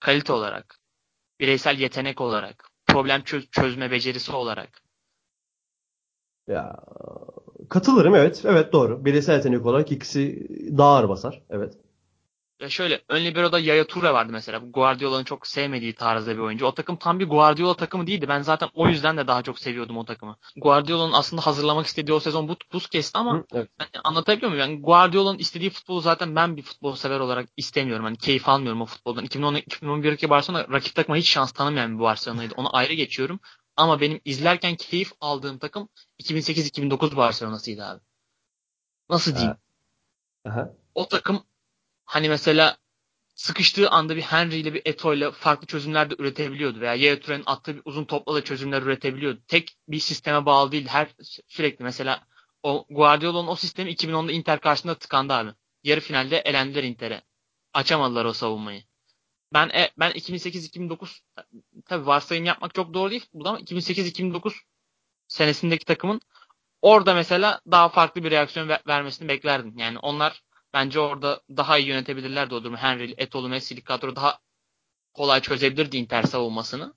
Kalite 0.00 0.32
olarak. 0.32 0.78
Bireysel 1.40 1.78
yetenek 1.78 2.20
olarak. 2.20 2.70
Problem 2.86 3.22
çöz 3.22 3.50
çözme 3.50 3.90
becerisi 3.90 4.32
olarak. 4.32 4.82
Ya 6.48 6.76
katılırım 7.68 8.14
evet. 8.14 8.42
Evet 8.44 8.72
doğru. 8.72 9.04
Bireysel 9.04 9.34
yetenek 9.34 9.66
olarak 9.66 9.92
ikisi 9.92 10.48
daha 10.78 10.96
ağır 10.96 11.08
basar. 11.08 11.42
Evet. 11.50 11.74
Ya 12.60 12.68
şöyle 12.68 13.00
ön 13.08 13.24
libero'da 13.24 13.58
Yaya 13.58 13.86
Toure 13.86 14.12
vardı 14.12 14.32
mesela. 14.32 14.58
Guardiola'nın 14.58 15.24
çok 15.24 15.46
sevmediği 15.46 15.94
tarzda 15.94 16.34
bir 16.34 16.38
oyuncu. 16.38 16.66
O 16.66 16.74
takım 16.74 16.96
tam 16.96 17.20
bir 17.20 17.28
Guardiola 17.28 17.74
takımı 17.74 18.06
değildi. 18.06 18.28
Ben 18.28 18.42
zaten 18.42 18.68
o 18.74 18.88
yüzden 18.88 19.16
de 19.16 19.26
daha 19.26 19.42
çok 19.42 19.58
seviyordum 19.58 19.96
o 19.98 20.04
takımı. 20.04 20.36
Guardiola'nın 20.56 21.12
aslında 21.12 21.46
hazırlamak 21.46 21.86
istediği 21.86 22.12
o 22.12 22.20
sezon 22.20 22.48
bu 22.48 22.56
buz 22.72 22.86
kesti 22.86 23.18
ama 23.18 23.34
Hı, 23.34 23.44
evet. 23.52 23.68
ben 23.80 23.86
anlatabiliyor 24.04 24.52
muyum? 24.52 24.70
Yani 24.70 24.82
Guardiola'nın 24.82 25.38
istediği 25.38 25.70
futbolu 25.70 26.00
zaten 26.00 26.36
ben 26.36 26.56
bir 26.56 26.62
futbol 26.62 26.94
sever 26.94 27.20
olarak 27.20 27.48
istemiyorum. 27.56 28.04
Hani 28.04 28.16
keyif 28.16 28.48
almıyorum 28.48 28.82
o 28.82 28.86
futboldan. 28.86 29.24
2010 29.24 29.54
2011'deki 29.54 30.30
Barcelona 30.30 30.68
rakip 30.68 30.94
takıma 30.94 31.16
hiç 31.16 31.28
şans 31.28 31.52
tanımayan 31.52 31.98
bir 31.98 32.02
Barcelona'ydı. 32.02 32.54
Onu 32.56 32.76
ayrı 32.76 32.92
geçiyorum. 32.92 33.40
Ama 33.76 34.00
benim 34.00 34.20
izlerken 34.24 34.76
keyif 34.76 35.12
aldığım 35.20 35.58
takım 35.58 35.88
2008-2009 36.22 37.16
Barcelona'sıydı 37.16 37.84
abi. 37.84 38.00
Nasıl 39.10 39.34
diyeyim? 39.34 39.56
Aha. 40.44 40.70
O 40.94 41.08
takım 41.08 41.42
hani 42.10 42.28
mesela 42.28 42.76
sıkıştığı 43.34 43.90
anda 43.90 44.16
bir 44.16 44.22
Henry 44.22 44.56
ile 44.56 44.74
bir 44.74 44.82
Eto 44.84 45.14
ile 45.14 45.30
farklı 45.32 45.66
çözümler 45.66 46.10
de 46.10 46.14
üretebiliyordu. 46.18 46.80
Veya 46.80 46.94
Yaya 46.94 47.20
Toure'nin 47.20 47.42
attığı 47.46 47.76
bir 47.76 47.82
uzun 47.84 48.04
topla 48.04 48.34
da 48.34 48.44
çözümler 48.44 48.82
üretebiliyordu. 48.82 49.40
Tek 49.48 49.76
bir 49.88 49.98
sisteme 49.98 50.46
bağlı 50.46 50.72
değil. 50.72 50.86
Her 50.86 51.08
sürekli 51.48 51.82
mesela 51.82 52.26
o 52.62 52.86
Guardiola'nın 52.90 53.48
o 53.48 53.56
sistemi 53.56 53.90
2010'da 53.92 54.32
Inter 54.32 54.60
karşısında 54.60 54.98
tıkandı 54.98 55.32
abi. 55.32 55.50
Yarı 55.84 56.00
finalde 56.00 56.38
elendiler 56.38 56.84
Inter'e. 56.84 57.22
Açamadılar 57.74 58.24
o 58.24 58.32
savunmayı. 58.32 58.82
Ben 59.52 59.68
e, 59.68 59.90
ben 59.98 60.10
2008-2009 60.10 61.20
tabii 61.86 62.06
varsayım 62.06 62.44
yapmak 62.44 62.74
çok 62.74 62.94
doğru 62.94 63.10
değil 63.10 63.26
bu 63.32 63.48
ama 63.48 63.60
2008-2009 63.60 64.54
senesindeki 65.28 65.84
takımın 65.84 66.20
orada 66.82 67.14
mesela 67.14 67.60
daha 67.70 67.88
farklı 67.88 68.24
bir 68.24 68.30
reaksiyon 68.30 68.68
ver, 68.68 68.80
vermesini 68.86 69.28
beklerdim. 69.28 69.78
Yani 69.78 69.98
onlar 69.98 70.42
Bence 70.74 71.00
orada 71.00 71.40
daha 71.56 71.78
iyi 71.78 71.88
yönetebilirlerdi 71.88 72.54
o 72.54 72.62
durumu. 72.62 72.76
Henry, 72.76 73.14
Etolu, 73.16 73.48
Messi 73.48 73.84
kadro 73.84 74.16
daha 74.16 74.38
kolay 75.14 75.40
çözebilirdi 75.40 75.96
Inter 75.96 76.22
savunmasını. 76.22 76.94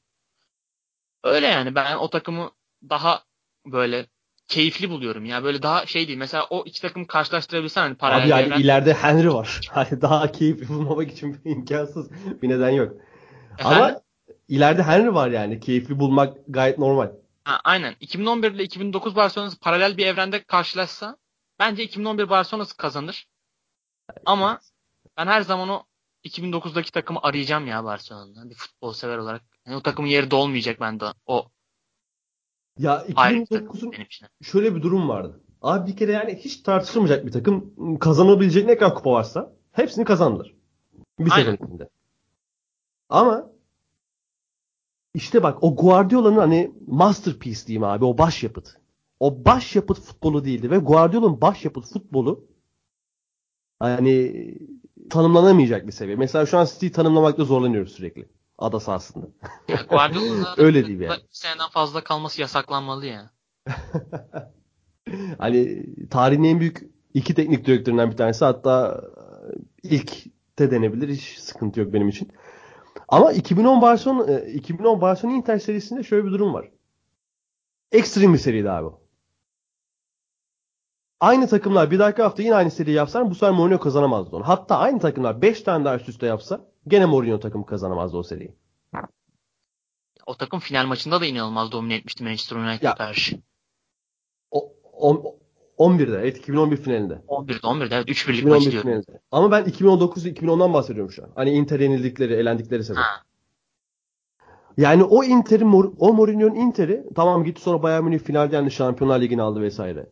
Öyle 1.23 1.47
yani 1.47 1.75
ben 1.75 1.95
o 1.95 2.09
takımı 2.09 2.51
daha 2.89 3.23
böyle 3.65 4.05
keyifli 4.47 4.89
buluyorum 4.89 5.25
ya. 5.25 5.43
Böyle 5.43 5.61
daha 5.61 5.85
şey 5.85 6.07
değil. 6.07 6.17
Mesela 6.17 6.47
o 6.49 6.63
iki 6.65 6.81
takımı 6.81 7.07
karşılaştırabilsen 7.07 7.81
hani 7.81 7.95
paralel 7.95 8.23
Abi 8.23 8.29
yani 8.29 8.41
evren... 8.41 8.59
ileride 8.59 8.93
Henry 8.93 9.33
var. 9.33 9.61
Hani 9.71 10.01
daha 10.01 10.31
keyifli 10.31 10.69
bulmamak 10.69 11.11
için 11.11 11.37
imkansız 11.45 12.11
bir 12.41 12.49
neden 12.49 12.69
yok. 12.69 12.93
Efendim? 13.59 13.83
Ama 13.83 14.01
ileride 14.47 14.83
Henry 14.83 15.13
var 15.13 15.29
yani. 15.29 15.59
Keyifli 15.59 15.99
bulmak 15.99 16.37
gayet 16.47 16.77
normal. 16.79 17.11
Ha, 17.43 17.59
aynen. 17.63 17.95
2011 17.99 18.51
ile 18.51 18.63
2009 18.63 19.15
Barcelona'sı 19.15 19.59
paralel 19.59 19.97
bir 19.97 20.05
evrende 20.05 20.43
karşılaşsa 20.43 21.17
bence 21.59 21.83
2011 21.83 22.29
Barcelona'sı 22.29 22.77
kazanır. 22.77 23.27
Ama 24.25 24.60
ben 25.17 25.27
her 25.27 25.41
zaman 25.41 25.69
o 25.69 25.83
2009'daki 26.24 26.91
takımı 26.91 27.19
arayacağım 27.24 27.67
ya 27.67 27.83
Barcelona'da. 27.83 28.50
Bir 28.50 28.55
futbol 28.55 28.93
sever 28.93 29.17
olarak. 29.17 29.41
Yani 29.65 29.77
o 29.77 29.81
takımın 29.81 30.10
yeri 30.10 30.31
dolmayacak 30.31 30.79
bende. 30.79 31.05
O 31.25 31.48
ya 32.79 33.05
2009'un 33.07 33.93
şöyle 34.41 34.75
bir 34.75 34.81
durum 34.81 35.10
vardı. 35.10 35.41
Abi 35.62 35.91
bir 35.91 35.98
kere 35.98 36.12
yani 36.12 36.36
hiç 36.36 36.62
tartışılmayacak 36.62 37.25
bir 37.25 37.31
takım 37.31 38.00
kazanabilecek 38.00 38.65
ne 38.65 38.77
kadar 38.77 38.95
kupa 38.95 39.12
varsa 39.12 39.53
hepsini 39.72 40.05
kazandılar. 40.05 40.53
Bir 41.19 41.31
sezon 41.31 41.53
içinde. 41.53 41.89
Ama 43.10 43.50
işte 45.13 45.43
bak 45.43 45.63
o 45.63 45.75
Guardiola'nın 45.75 46.38
hani 46.38 46.72
masterpiece 46.88 47.67
diyeyim 47.67 47.83
abi 47.83 48.05
o 48.05 48.17
başyapıt. 48.17 48.77
O 49.19 49.45
başyapıt 49.45 50.00
futbolu 50.00 50.45
değildi 50.45 50.72
ve 50.72 50.77
Guardiola'nın 50.77 51.41
başyapıt 51.41 51.93
futbolu 51.93 52.45
hani 53.89 54.53
tanımlanamayacak 55.09 55.87
bir 55.87 55.91
seviye. 55.91 56.15
Mesela 56.15 56.45
şu 56.45 56.57
an 56.57 56.65
City'yi 56.65 56.91
tanımlamakta 56.91 57.43
zorlanıyoruz 57.43 57.91
sürekli. 57.91 58.25
Ada 58.57 58.79
sahasında. 58.79 59.27
Öyle 60.57 60.87
değil 60.87 60.99
yani. 60.99 61.21
seneden 61.31 61.69
fazla 61.69 62.03
kalması 62.03 62.41
yasaklanmalı 62.41 63.05
ya. 63.05 63.31
hani 65.37 65.85
tarihin 66.09 66.43
en 66.43 66.59
büyük 66.59 66.81
iki 67.13 67.33
teknik 67.33 67.65
direktöründen 67.65 68.11
bir 68.11 68.17
tanesi 68.17 68.45
hatta 68.45 69.03
ilk 69.83 70.25
de 70.59 70.71
denebilir. 70.71 71.09
Hiç 71.09 71.37
sıkıntı 71.39 71.79
yok 71.79 71.93
benim 71.93 72.09
için. 72.09 72.31
Ama 73.07 73.31
2010 73.31 73.81
Barcelona 73.81 74.39
2010 74.39 75.01
Barcelona 75.01 75.35
Inter 75.35 75.59
serisinde 75.59 76.03
şöyle 76.03 76.25
bir 76.25 76.31
durum 76.31 76.53
var. 76.53 76.69
Ekstrem 77.91 78.33
bir 78.33 78.39
seriydi 78.39 78.71
abi 78.71 78.89
aynı 81.20 81.48
takımlar 81.48 81.91
bir 81.91 82.00
dahaki 82.00 82.22
hafta 82.22 82.43
yine 82.43 82.55
aynı 82.55 82.72
seriyi 82.72 82.96
yapsalar 82.96 83.29
bu 83.29 83.36
sefer 83.36 83.51
Mourinho 83.51 83.79
kazanamazdı 83.79 84.36
onu. 84.36 84.48
Hatta 84.48 84.77
aynı 84.77 85.00
takımlar 85.00 85.41
5 85.41 85.62
tane 85.62 85.86
daha 85.86 85.96
üst 85.96 86.10
üste 86.10 86.25
yapsa 86.25 86.62
gene 86.88 87.05
Mourinho 87.05 87.39
takımı 87.39 87.65
kazanamazdı 87.65 88.17
o 88.17 88.24
seriyi. 88.24 88.55
O 90.25 90.36
takım 90.36 90.60
final 90.60 90.86
maçında 90.86 91.22
da 91.22 91.25
inanılmaz 91.25 91.72
domine 91.72 91.96
etmişti 91.96 92.24
Manchester 92.24 92.55
United'a 92.55 92.96
karşı. 92.96 93.39
O, 94.51 94.74
o, 94.93 95.38
11'de 95.77 96.17
evet 96.20 96.38
2011 96.38 96.77
finalinde. 96.77 97.13
11'de 97.13 97.58
11'de 97.58 97.96
evet 97.96 98.10
3-1'lik 98.10 98.46
maçı 98.46 98.72
diyorum. 98.72 98.89
Finalinde. 98.89 99.22
Ama 99.32 99.51
ben 99.51 99.63
2019-2010'dan 99.63 100.74
bahsediyorum 100.74 101.12
şu 101.12 101.24
an. 101.24 101.29
Hani 101.36 101.51
Inter 101.51 101.79
yenildikleri, 101.79 102.34
elendikleri 102.34 102.84
sezon. 102.84 103.01
Ha. 103.01 103.24
Yani 104.77 105.03
o 105.03 105.24
Inter'i, 105.24 105.65
o 106.00 106.13
Mourinho'nun 106.13 106.55
Inter'i 106.55 107.03
tamam 107.15 107.43
gitti 107.43 107.62
sonra 107.62 107.84
Bayern 107.84 108.03
Münih 108.03 108.20
finalde 108.20 108.55
yani 108.55 108.72
Şampiyonlar 108.72 109.22
Ligi'ni 109.22 109.41
aldı 109.41 109.62
vesaire. 109.62 110.10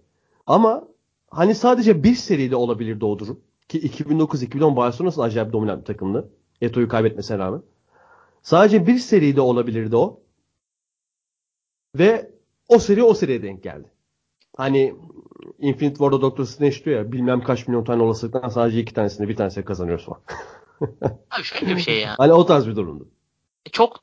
Ama 0.48 0.88
hani 1.32 1.56
sadece 1.56 2.04
bir 2.04 2.16
seride 2.16 2.56
olabilirdi 2.56 3.06
o 3.06 3.20
durum. 3.20 3.40
Ki 3.68 3.80
2009-2010 3.80 4.76
Barcelona'sı 4.76 5.24
acayip 5.24 5.54
dominant 5.54 5.82
bir 5.82 5.86
takımdı. 5.86 6.30
Eto'yu 6.62 6.88
kaybetmesine 6.88 7.38
rağmen. 7.38 7.62
Sadece 8.42 8.88
bir 8.88 9.00
seride 9.00 9.42
olabilirdi 9.42 9.96
o. 9.96 10.20
Ve 11.98 12.32
o 12.68 12.80
seri 12.80 13.04
o 13.04 13.14
seriye 13.14 13.44
denk 13.44 13.64
geldi. 13.64 13.92
Hani 14.58 14.96
Infinite 15.60 15.96
War'da 15.96 16.22
Doctor 16.22 16.46
Strange 16.46 16.86
diyor 16.86 16.98
ya 16.98 17.12
bilmem 17.12 17.44
kaç 17.44 17.68
milyon 17.68 17.84
tane 17.84 18.04
olasılıktan 18.04 18.50
sadece 18.50 18.80
iki 18.80 18.94
tanesini 18.94 19.28
bir 19.30 19.36
tanesini 19.36 19.66
kazanıyoruz 19.66 20.06
falan. 20.06 20.22
Abi 21.32 21.44
şöyle 21.44 21.76
bir 21.76 21.82
şey 21.82 22.00
ya. 22.00 22.16
hani 22.18 22.34
o 22.34 22.46
tarz 22.46 22.68
bir 22.68 22.76
durumdu. 22.76 23.08
E, 23.66 23.70
çok 23.70 24.00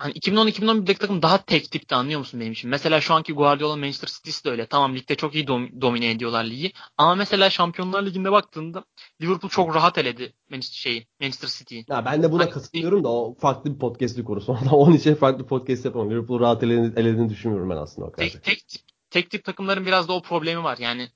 hani 0.00 0.12
2010-2011'deki 0.12 0.98
takım 0.98 1.22
daha 1.22 1.42
tek 1.44 1.70
tipti 1.70 1.94
anlıyor 1.94 2.18
musun 2.18 2.40
benim 2.40 2.52
için? 2.52 2.70
Mesela 2.70 3.00
şu 3.00 3.14
anki 3.14 3.32
Guardiola 3.32 3.76
Manchester 3.76 4.08
City'si 4.08 4.44
de 4.44 4.50
öyle. 4.50 4.66
Tamam 4.66 4.94
ligde 4.94 5.14
çok 5.14 5.34
iyi 5.34 5.44
dom- 5.44 5.80
domine 5.80 6.10
ediyorlar 6.10 6.44
ligi. 6.44 6.72
Ama 6.98 7.14
mesela 7.14 7.50
Şampiyonlar 7.50 8.06
Ligi'nde 8.06 8.32
baktığında 8.32 8.84
Liverpool 9.22 9.50
çok 9.50 9.74
rahat 9.74 9.98
eledi 9.98 10.32
Manchester, 10.50 10.76
şeyi, 10.76 11.06
Manchester 11.20 11.48
City'yi. 11.48 11.84
Ya 11.88 12.04
ben 12.04 12.22
de 12.22 12.32
buna 12.32 12.42
Hani- 12.42 12.50
katılıyorum 12.50 13.04
da 13.04 13.08
o 13.08 13.34
farklı 13.34 13.74
bir 13.74 13.78
podcast'lik 13.78 14.26
konusu. 14.26 14.52
Onun 14.72 14.94
için 14.94 15.14
farklı 15.14 15.46
podcast 15.46 15.84
yapamam. 15.84 16.10
Liverpool 16.10 16.40
rahat 16.40 16.62
elediğini, 16.62 16.92
elediğini 16.96 17.28
düşünmüyorum 17.28 17.70
ben 17.70 17.76
aslında 17.76 18.08
o 18.08 18.12
kadar. 18.12 18.28
Tek, 18.28 18.42
tek, 18.42 18.68
tip, 18.68 18.82
tek 19.10 19.30
tip 19.30 19.44
takımların 19.44 19.86
biraz 19.86 20.08
da 20.08 20.12
o 20.12 20.22
problemi 20.22 20.64
var. 20.64 20.78
Yani 20.78 21.08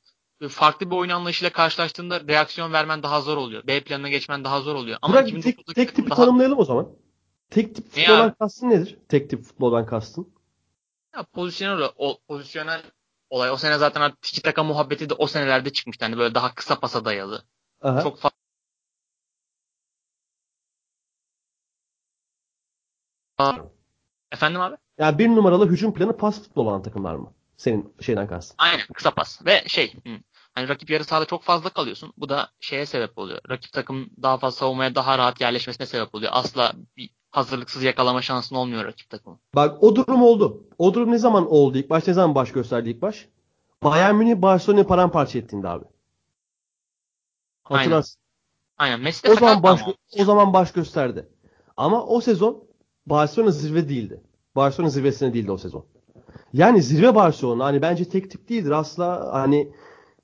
farklı 0.49 0.91
bir 0.91 0.97
oyun 0.97 1.11
anlayışıyla 1.11 1.53
karşılaştığında 1.53 2.21
reaksiyon 2.29 2.73
vermen 2.73 3.03
daha 3.03 3.21
zor 3.21 3.37
oluyor. 3.37 3.67
B 3.67 3.81
planına 3.81 4.09
geçmen 4.09 4.45
daha 4.45 4.61
zor 4.61 4.75
oluyor. 4.75 4.99
Ama 5.03 5.21
2009'daki 5.21 5.43
tek, 5.43 5.75
tek 5.75 5.95
tipi 5.95 6.11
daha 6.11 6.17
tanımlayalım 6.17 6.59
o 6.59 6.65
zaman. 6.65 6.89
Tek 7.51 7.75
tip 7.75 7.87
futboldan 7.87 8.29
abi? 8.29 8.35
kastın 8.35 8.71
nedir? 8.71 8.99
Tek 9.09 9.31
tip 9.31 9.43
futboldan 9.43 9.87
kastın. 9.87 10.35
Ya 11.17 11.23
pozisyonel 11.23 11.89
o, 11.97 12.19
pozisyonel 12.29 12.83
olay. 13.31 13.51
O 13.51 13.57
sene 13.57 13.79
zaten 13.79 14.13
tiki 14.23 14.43
taka 14.43 14.65
muhabbeti 14.65 15.11
de 15.11 15.15
o 15.15 15.27
senelerde 15.27 15.73
çıkmıştı. 15.73 16.05
Hani 16.05 16.19
böyle 16.19 16.35
daha 16.35 16.55
kısa 16.55 16.81
pasa 16.81 17.05
dayalı. 17.05 17.45
Aha. 17.81 18.03
Çok 18.03 18.19
fazla 18.19 18.35
Efendim 24.33 24.61
abi? 24.61 24.77
Yani 24.99 25.19
bir 25.19 25.29
numaralı 25.29 25.69
hücum 25.69 25.95
planı 25.95 26.17
pas 26.17 26.43
futbol 26.43 26.67
olan 26.67 26.83
takımlar 26.83 27.15
mı? 27.15 27.33
Senin 27.57 27.95
şeyden 28.01 28.27
kastın. 28.27 28.57
Aynen 28.59 28.87
kısa 28.95 29.11
pas. 29.11 29.47
Ve 29.47 29.65
şey 29.67 29.95
hani 30.55 30.69
rakip 30.69 30.91
yarı 30.91 31.05
sahada 31.05 31.25
çok 31.25 31.43
fazla 31.43 31.71
kalıyorsun. 31.71 32.13
Bu 32.17 32.29
da 32.29 32.51
şeye 32.61 32.87
sebep 32.87 33.19
oluyor. 33.19 33.41
Rakip 33.51 33.73
takım 33.73 34.11
daha 34.23 34.39
fazla 34.39 34.57
savunmaya 34.59 34.95
daha 34.95 35.19
rahat 35.19 35.41
yerleşmesine 35.41 35.87
sebep 35.87 36.15
oluyor. 36.15 36.33
Asla 36.35 36.73
bir 36.97 37.11
hazırlıksız 37.35 37.83
yakalama 37.83 38.23
şansın 38.23 38.57
olmuyor 38.57 38.85
rakip 38.85 39.11
takımın. 39.11 39.39
Bak 39.55 39.83
o 39.83 39.97
durum 39.97 40.23
oldu. 40.23 40.65
O 40.79 40.95
durum 40.95 41.11
ne 41.13 41.19
zaman 41.19 41.51
oldu 41.51 41.79
ilk 41.79 41.91
baş? 41.91 42.07
Ne 42.07 42.15
zaman 42.15 42.35
baş 42.35 42.53
gösterdi 42.53 42.91
ilk 42.91 43.03
baş? 43.03 43.29
Bayern 43.85 44.15
Münih 44.15 44.43
Barcelona'yı 44.43 44.87
paramparça 44.87 45.39
ettiğinde 45.39 45.69
abi. 45.69 45.85
Aynen. 47.65 47.79
Hatırlarsın. 47.79 48.21
Aynen. 48.79 49.01
Messi 49.01 49.25
de 49.25 49.33
O 49.33 49.35
zaman 49.35 49.63
baş, 49.63 49.83
ama. 49.83 49.95
o 50.19 50.25
zaman 50.25 50.53
baş 50.53 50.73
gösterdi. 50.73 51.29
Ama 51.77 52.07
o 52.07 52.21
sezon 52.21 52.65
Barcelona 53.07 53.51
zirve 53.51 53.89
değildi. 53.89 54.21
Barcelona 54.57 54.91
zirvesine 54.91 55.35
değildi 55.35 55.53
o 55.53 55.59
sezon. 55.59 55.87
Yani 56.53 56.83
zirve 56.83 57.15
Barcelona 57.15 57.65
hani 57.65 57.83
bence 57.83 58.09
tek 58.09 58.31
tip 58.31 58.49
değildir. 58.49 58.71
Asla 58.71 59.29
hani 59.33 59.73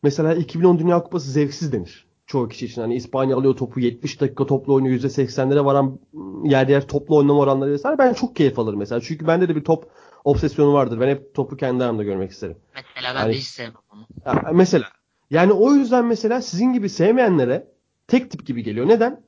mesela 0.02 0.34
2010 0.34 0.78
Dünya 0.78 1.02
Kupası 1.02 1.30
zevksiz 1.30 1.72
denir. 1.72 2.09
Çoğu 2.30 2.48
kişi 2.48 2.66
için. 2.66 2.80
Hani 2.80 2.94
İspanya 2.94 3.36
alıyor 3.36 3.56
topu 3.56 3.80
70 3.80 4.20
dakika 4.20 4.46
toplu 4.46 4.74
oynuyor 4.74 5.00
%80'lere 5.00 5.64
varan 5.64 5.98
yer 6.44 6.68
yer 6.68 6.88
toplu 6.88 7.16
oynama 7.16 7.38
oranları 7.40 7.70
vesaire. 7.72 7.98
Ben 7.98 8.12
çok 8.12 8.36
keyif 8.36 8.58
alırım 8.58 8.78
mesela. 8.78 9.00
Çünkü 9.00 9.26
bende 9.26 9.48
de 9.48 9.56
bir 9.56 9.64
top 9.64 9.90
obsesyonu 10.24 10.72
vardır. 10.72 11.00
Ben 11.00 11.08
hep 11.08 11.34
topu 11.34 11.56
kendi 11.56 11.82
ayağımda 11.82 12.02
görmek 12.02 12.30
isterim. 12.30 12.56
Mesela 12.74 13.14
ben 13.14 13.20
Yani- 13.20 13.32
de 13.32 13.38
hiç 13.38 13.46
sevmem 13.46 13.74
onu. 13.94 14.06
Ya 14.26 14.50
mesela 14.52 14.86
yani 15.30 15.52
o 15.52 15.72
yüzden 15.72 16.04
mesela 16.04 16.42
sizin 16.42 16.72
gibi 16.72 16.88
sevmeyenlere 16.88 17.66
tek 18.06 18.30
tip 18.30 18.46
gibi 18.46 18.62
geliyor. 18.62 18.88
Neden? 18.88 19.22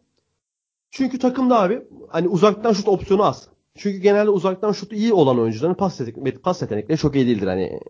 Çünkü 0.91 1.19
takımda 1.19 1.61
abi 1.61 1.83
hani 2.09 2.29
uzaktan 2.29 2.73
şut 2.73 2.89
opsiyonu 2.89 3.25
az. 3.25 3.49
Çünkü 3.77 3.99
genelde 3.99 4.31
uzaktan 4.31 4.73
şutu 4.73 4.95
iyi 4.95 5.13
olan 5.13 5.39
oyuncuların 5.39 5.75
pas, 5.75 6.01
yetenek, 6.01 6.43
pas 6.43 6.63
yetenekleri 6.63 6.99
çok 6.99 7.15
iyi 7.17 7.27
değildir. 7.27 7.47
Hani 7.47 7.81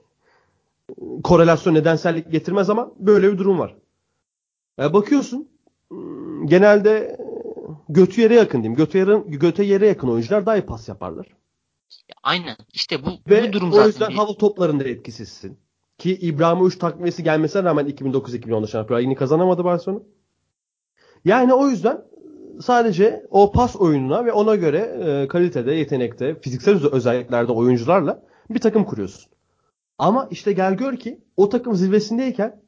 korelasyon 1.24 1.74
nedensellik 1.74 2.32
getirmez 2.32 2.70
ama 2.70 2.92
böyle 2.98 3.32
bir 3.32 3.38
durum 3.38 3.58
var. 3.58 3.76
Ya 4.78 4.92
bakıyorsun 4.92 5.48
hmm, 5.88 6.46
genelde 6.46 6.90
e, 6.98 7.16
götü 7.88 8.20
yere 8.20 8.34
yakın 8.34 8.58
diyeyim. 8.62 8.76
Götü 8.76 8.98
yere, 8.98 9.22
göte 9.26 9.64
yere 9.64 9.86
yakın 9.86 10.08
oyuncular 10.08 10.46
daha 10.46 10.56
iyi 10.56 10.66
pas 10.66 10.88
yaparlar. 10.88 11.26
Ya 12.08 12.14
aynen. 12.22 12.56
İşte 12.72 13.04
bu, 13.06 13.10
Ve 13.30 13.48
bu 13.48 13.52
durum 13.52 13.68
o 13.68 13.72
zaten. 13.72 13.86
yüzden 13.86 14.08
bir- 14.08 14.14
hava 14.14 14.34
toplarında 14.36 14.84
etkisizsin. 14.84 15.58
Ki 15.98 16.16
İbrahimovic 16.20 16.78
takviyesi 16.78 17.22
gelmesine 17.24 17.62
rağmen 17.62 17.86
2009-2010'da 17.86 18.66
Şampiyonlar 18.66 19.00
Ligi'ni 19.02 19.14
kazanamadı 19.16 19.64
Barcelona. 19.64 20.00
Yani 21.24 21.54
o 21.54 21.68
yüzden 21.68 22.04
sadece 22.60 23.26
o 23.30 23.52
pas 23.52 23.76
oyununa 23.76 24.24
ve 24.24 24.32
ona 24.32 24.54
göre 24.54 24.78
e, 24.78 25.28
kalitede, 25.28 25.72
yetenekte, 25.74 26.40
fiziksel 26.40 26.74
öze- 26.74 26.88
özelliklerde 26.92 27.52
oyuncularla 27.52 28.22
bir 28.50 28.58
takım 28.60 28.84
kuruyorsun. 28.84 29.32
Ama 29.98 30.28
işte 30.30 30.52
gel 30.52 30.74
gör 30.74 30.96
ki 30.96 31.20
o 31.36 31.48
takım 31.48 31.74
zirvesindeyken 31.74 32.62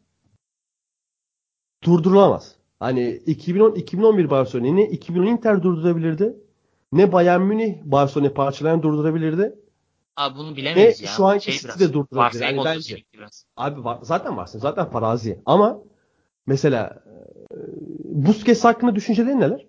durdurulamaz. 1.84 2.54
Hani 2.80 3.00
2010-2011 3.26 4.30
Barcelona'yı 4.30 4.76
ne 4.76 4.88
2010 4.88 5.26
Inter 5.26 5.62
durdurabilirdi 5.62 6.36
ne 6.94 7.12
Bayern 7.12 7.40
Münih 7.40 7.74
Barcelona'yı 7.84 8.34
parçalayan 8.34 8.82
durdurabilirdi. 8.82 9.54
Abi 10.16 10.38
bunu 10.38 10.56
bilemeyiz 10.56 11.02
Ve 11.02 11.06
ya. 11.06 11.12
şu 11.12 11.24
anki 11.24 11.44
Şey 11.44 11.72
City 11.72 11.84
de 11.84 11.92
durdurabilir. 11.92 12.42
Yani 12.42 12.64
bence. 12.64 13.04
biraz. 13.14 13.46
Abi 13.56 13.84
var, 13.84 13.98
zaten 14.02 14.36
varsın. 14.36 14.58
Zaten 14.58 14.90
farazi. 14.90 15.42
Ama 15.46 15.78
mesela 16.46 17.02
e, 17.50 17.56
Busquets 18.04 18.64
hakkında 18.64 18.94
düşüncelerin 18.94 19.40
neler? 19.40 19.66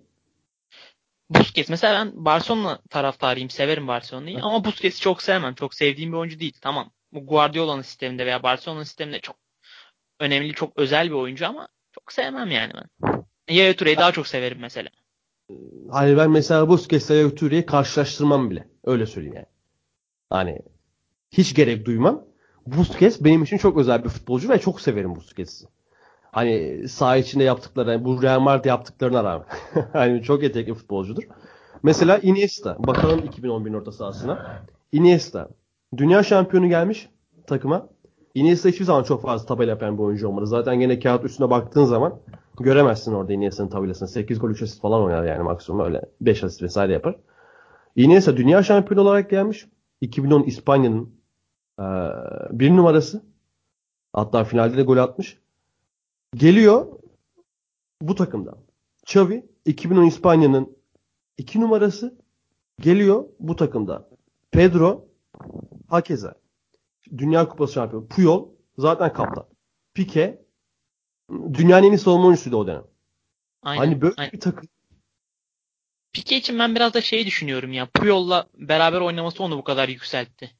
Busquets 1.30 1.70
mesela 1.70 2.04
ben 2.04 2.24
Barcelona 2.24 2.78
taraftarıyım. 2.90 3.50
Severim 3.50 3.88
Barcelona'yı 3.88 4.38
ama 4.42 4.64
Busquets'i 4.64 5.00
çok 5.00 5.22
sevmem. 5.22 5.54
Çok 5.54 5.74
sevdiğim 5.74 6.12
bir 6.12 6.16
oyuncu 6.16 6.40
değil. 6.40 6.54
Tamam. 6.60 6.90
Bu 7.12 7.26
Guardiola'nın 7.26 7.82
sisteminde 7.82 8.26
veya 8.26 8.42
Barcelona'nın 8.42 8.84
sisteminde 8.84 9.20
çok 9.20 9.36
önemli, 10.20 10.52
çok 10.52 10.78
özel 10.78 11.06
bir 11.06 11.14
oyuncu 11.14 11.46
ama 11.46 11.68
çok 12.00 12.12
sevmem 12.12 12.50
yani 12.50 12.72
ben. 12.74 13.24
Yaya 13.54 13.76
Toure'yi 13.76 13.96
daha 13.96 14.12
çok 14.12 14.26
severim 14.26 14.58
mesela. 14.60 14.88
Hani 15.90 16.16
ben 16.16 16.30
mesela 16.30 16.68
Busquets'le 16.68 17.10
Yoturi'yi 17.10 17.66
karşılaştırmam 17.66 18.50
bile. 18.50 18.68
Öyle 18.84 19.06
söyleyeyim 19.06 19.36
yani. 19.36 19.46
Hani 20.30 20.58
hiç 21.30 21.54
gerek 21.54 21.86
duymam. 21.86 22.24
Busquets 22.66 23.20
benim 23.20 23.42
için 23.42 23.58
çok 23.58 23.78
özel 23.78 24.04
bir 24.04 24.08
futbolcu 24.08 24.48
ve 24.48 24.58
çok 24.58 24.80
severim 24.80 25.16
Busquets'i. 25.16 25.66
Hani 26.32 26.82
saha 26.88 27.16
içinde 27.16 27.44
yaptıkları, 27.44 28.04
bu 28.04 28.22
Real 28.22 28.40
Madrid 28.40 28.64
yaptıklarına 28.64 29.24
rağmen. 29.24 29.46
hani 29.92 30.22
çok 30.22 30.42
yetenekli 30.42 30.74
futbolcudur. 30.74 31.22
Mesela 31.82 32.18
Iniesta. 32.18 32.76
Bakalım 32.78 33.24
2011 33.24 33.74
orta 33.74 33.92
sahasına. 33.92 34.62
Iniesta. 34.92 35.48
Dünya 35.96 36.22
şampiyonu 36.22 36.68
gelmiş 36.68 37.08
takıma. 37.46 37.88
Iniesta 38.36 38.68
hiçbir 38.68 38.84
zaman 38.84 39.02
çok 39.02 39.22
fazla 39.22 39.46
tabela 39.46 39.70
yapan 39.70 39.98
bir 39.98 40.02
oyuncu 40.02 40.28
olmadı. 40.28 40.46
Zaten 40.46 40.80
gene 40.80 40.98
kağıt 40.98 41.24
üstüne 41.24 41.50
baktığın 41.50 41.84
zaman 41.84 42.18
göremezsin 42.60 43.12
orada 43.12 43.32
Iniesta'nın 43.32 43.68
tabelasını. 43.68 44.08
8 44.08 44.38
gol 44.38 44.50
3 44.50 44.62
asist 44.62 44.80
falan 44.80 45.02
oynar 45.02 45.24
yani 45.24 45.42
maksimum 45.42 45.84
öyle 45.84 46.02
5 46.20 46.44
asist 46.44 46.62
vesaire 46.62 46.92
yapar. 46.92 47.16
Iniesta 47.96 48.36
dünya 48.36 48.62
şampiyonu 48.62 49.02
olarak 49.02 49.30
gelmiş. 49.30 49.66
2010 50.00 50.42
İspanya'nın 50.42 51.10
eee, 51.78 51.84
bir 52.50 52.70
numarası. 52.70 53.22
Hatta 54.12 54.44
finalde 54.44 54.76
de 54.76 54.82
gol 54.82 54.96
atmış. 54.96 55.38
Geliyor 56.34 56.86
bu 58.02 58.14
takımdan. 58.14 58.56
Xavi 59.02 59.46
2010 59.64 60.04
İspanya'nın 60.04 60.76
2 61.38 61.60
numarası 61.60 62.14
geliyor 62.80 63.24
bu 63.40 63.56
takımda. 63.56 64.08
Pedro 64.50 65.04
hakeza. 65.88 66.45
Dünya 67.18 67.48
Kupası 67.48 67.72
şampiyonu. 67.72 68.08
Puyol 68.08 68.48
zaten 68.78 69.12
kaptan. 69.12 69.46
Pique 69.94 70.46
dünyanın 71.30 71.86
en 71.86 71.92
iyi 71.92 71.98
savunma 71.98 72.26
oyuncusuydu 72.26 72.56
o 72.56 72.66
dönem. 72.66 72.84
Aynen. 73.62 73.84
Hani 73.84 74.00
böyle 74.00 74.14
aynen. 74.16 74.32
bir 74.32 74.40
takım 74.40 74.68
Pique 76.12 76.38
için 76.38 76.58
ben 76.58 76.74
biraz 76.74 76.94
da 76.94 77.00
şey 77.00 77.26
düşünüyorum 77.26 77.72
ya. 77.72 77.86
Puyol'la 77.94 78.46
beraber 78.54 79.00
oynaması 79.00 79.42
onu 79.42 79.58
bu 79.58 79.64
kadar 79.64 79.88
yükseltti. 79.88 80.50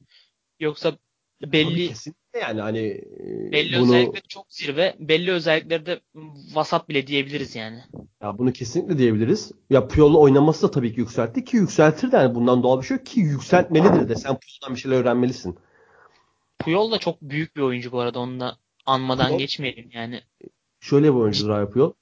Yoksa 0.59 0.97
belli 1.41 1.87
kesinlikle 1.87 2.39
yani 2.39 2.61
hani 2.61 2.79
e, 2.79 3.51
belli 3.51 3.79
bunu 3.79 3.95
özellikleri 3.95 4.27
çok 4.27 4.45
zirve, 4.53 4.95
belli 4.99 5.31
özellikleri 5.31 5.85
de 5.85 5.99
vasat 6.53 6.89
bile 6.89 7.07
diyebiliriz 7.07 7.55
yani. 7.55 7.79
ya 8.21 8.37
bunu 8.37 8.53
kesinlikle 8.53 8.97
diyebiliriz. 8.97 9.51
Ya 9.69 9.87
Puyol'la 9.87 10.17
oynaması 10.17 10.67
da 10.67 10.71
tabii 10.71 10.93
ki 10.93 10.99
yükseltti 10.99 11.45
ki 11.45 11.57
yükseltir 11.57 12.11
de 12.11 12.15
yani 12.15 12.35
bundan 12.35 12.63
doğal 12.63 12.81
bir 12.81 12.85
şey 12.85 12.97
yok 12.97 13.05
ki 13.05 13.19
yükseltmelidir 13.19 14.09
de 14.09 14.15
sen 14.15 14.37
Puyol'dan 14.39 14.75
bir 14.75 14.79
şeyler 14.79 14.97
öğrenmelisin. 14.97 15.57
Puyol 16.59 16.91
da 16.91 16.97
çok 16.97 17.21
büyük 17.21 17.55
bir 17.55 17.61
oyuncu 17.61 17.91
bu 17.91 17.99
arada. 17.99 18.19
Onu 18.19 18.39
da 18.39 18.57
anmadan 18.85 19.31
Puyol- 19.31 19.37
geçmeyelim 19.37 19.89
yani. 19.93 20.21
Şöyle 20.79 21.07
bir 21.13 21.19
oyuncudur 21.19 21.49
abi 21.49 21.71
Puyol. 21.71 21.93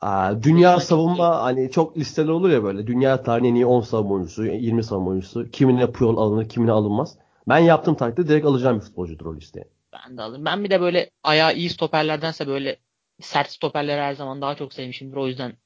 Aa, 0.00 0.42
dünya 0.42 0.80
savunma 0.80 1.42
hani 1.42 1.70
çok 1.70 1.96
listeler 1.96 2.28
olur 2.28 2.50
ya 2.50 2.64
böyle. 2.64 2.86
Dünya 2.86 3.22
tarihinin 3.22 3.50
en 3.50 3.54
iyi 3.54 3.66
10 3.66 3.80
savunma 3.80 4.14
oyuncusu, 4.14 4.44
20 4.44 4.84
savunma 4.84 5.10
oyuncusu. 5.10 5.50
Kimine 5.50 5.92
Puyol 5.92 6.16
alınır, 6.16 6.48
kimine 6.48 6.72
alınmaz. 6.72 7.18
Ben 7.48 7.58
yaptığım 7.58 7.94
takdirde 7.94 8.28
direkt 8.28 8.46
alacağım 8.46 8.76
bir 8.76 8.84
futbolcudur 8.84 9.26
o 9.26 9.36
listeye. 9.36 9.68
Ben 9.92 10.18
de 10.18 10.22
alırım. 10.22 10.44
Ben 10.44 10.64
bir 10.64 10.70
de 10.70 10.80
böyle 10.80 11.10
ayağı 11.22 11.54
iyi 11.54 11.70
stoperlerdense 11.70 12.46
böyle 12.46 12.76
sert 13.20 13.50
stoperleri 13.50 14.00
her 14.00 14.14
zaman 14.14 14.40
daha 14.40 14.54
çok 14.54 14.72
sevmişimdir. 14.72 15.16
O 15.16 15.26
yüzden 15.26 15.56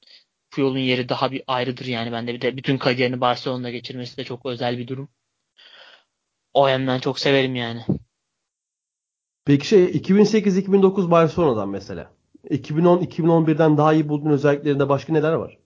Puyol'un 0.51 0.79
yeri 0.79 1.09
daha 1.09 1.33
bir 1.33 1.43
ayrıdır 1.47 1.85
yani 1.85 2.13
bende. 2.13 2.35
Bir 2.35 2.41
de 2.41 2.57
bütün 2.57 2.79
kariyerini 2.79 3.21
Barcelona'da 3.21 3.71
geçirmesi 3.71 4.17
de 4.17 4.25
çok 4.25 4.47
özel 4.47 4.79
bir 4.79 4.89
durum. 4.89 5.09
O 6.55 6.69
yönden 6.69 6.99
çok 6.99 7.19
severim 7.19 7.55
yani. 7.55 7.85
Peki 9.45 9.67
şey 9.67 9.85
2008-2009 9.85 11.11
Barcelona'dan 11.11 11.69
mesela. 11.69 12.13
2010-2011'den 12.51 13.77
daha 13.77 13.93
iyi 13.93 14.09
bulduğun 14.09 14.31
özelliklerinde 14.31 14.89
başka 14.89 15.13
neler 15.13 15.33
var? 15.33 15.59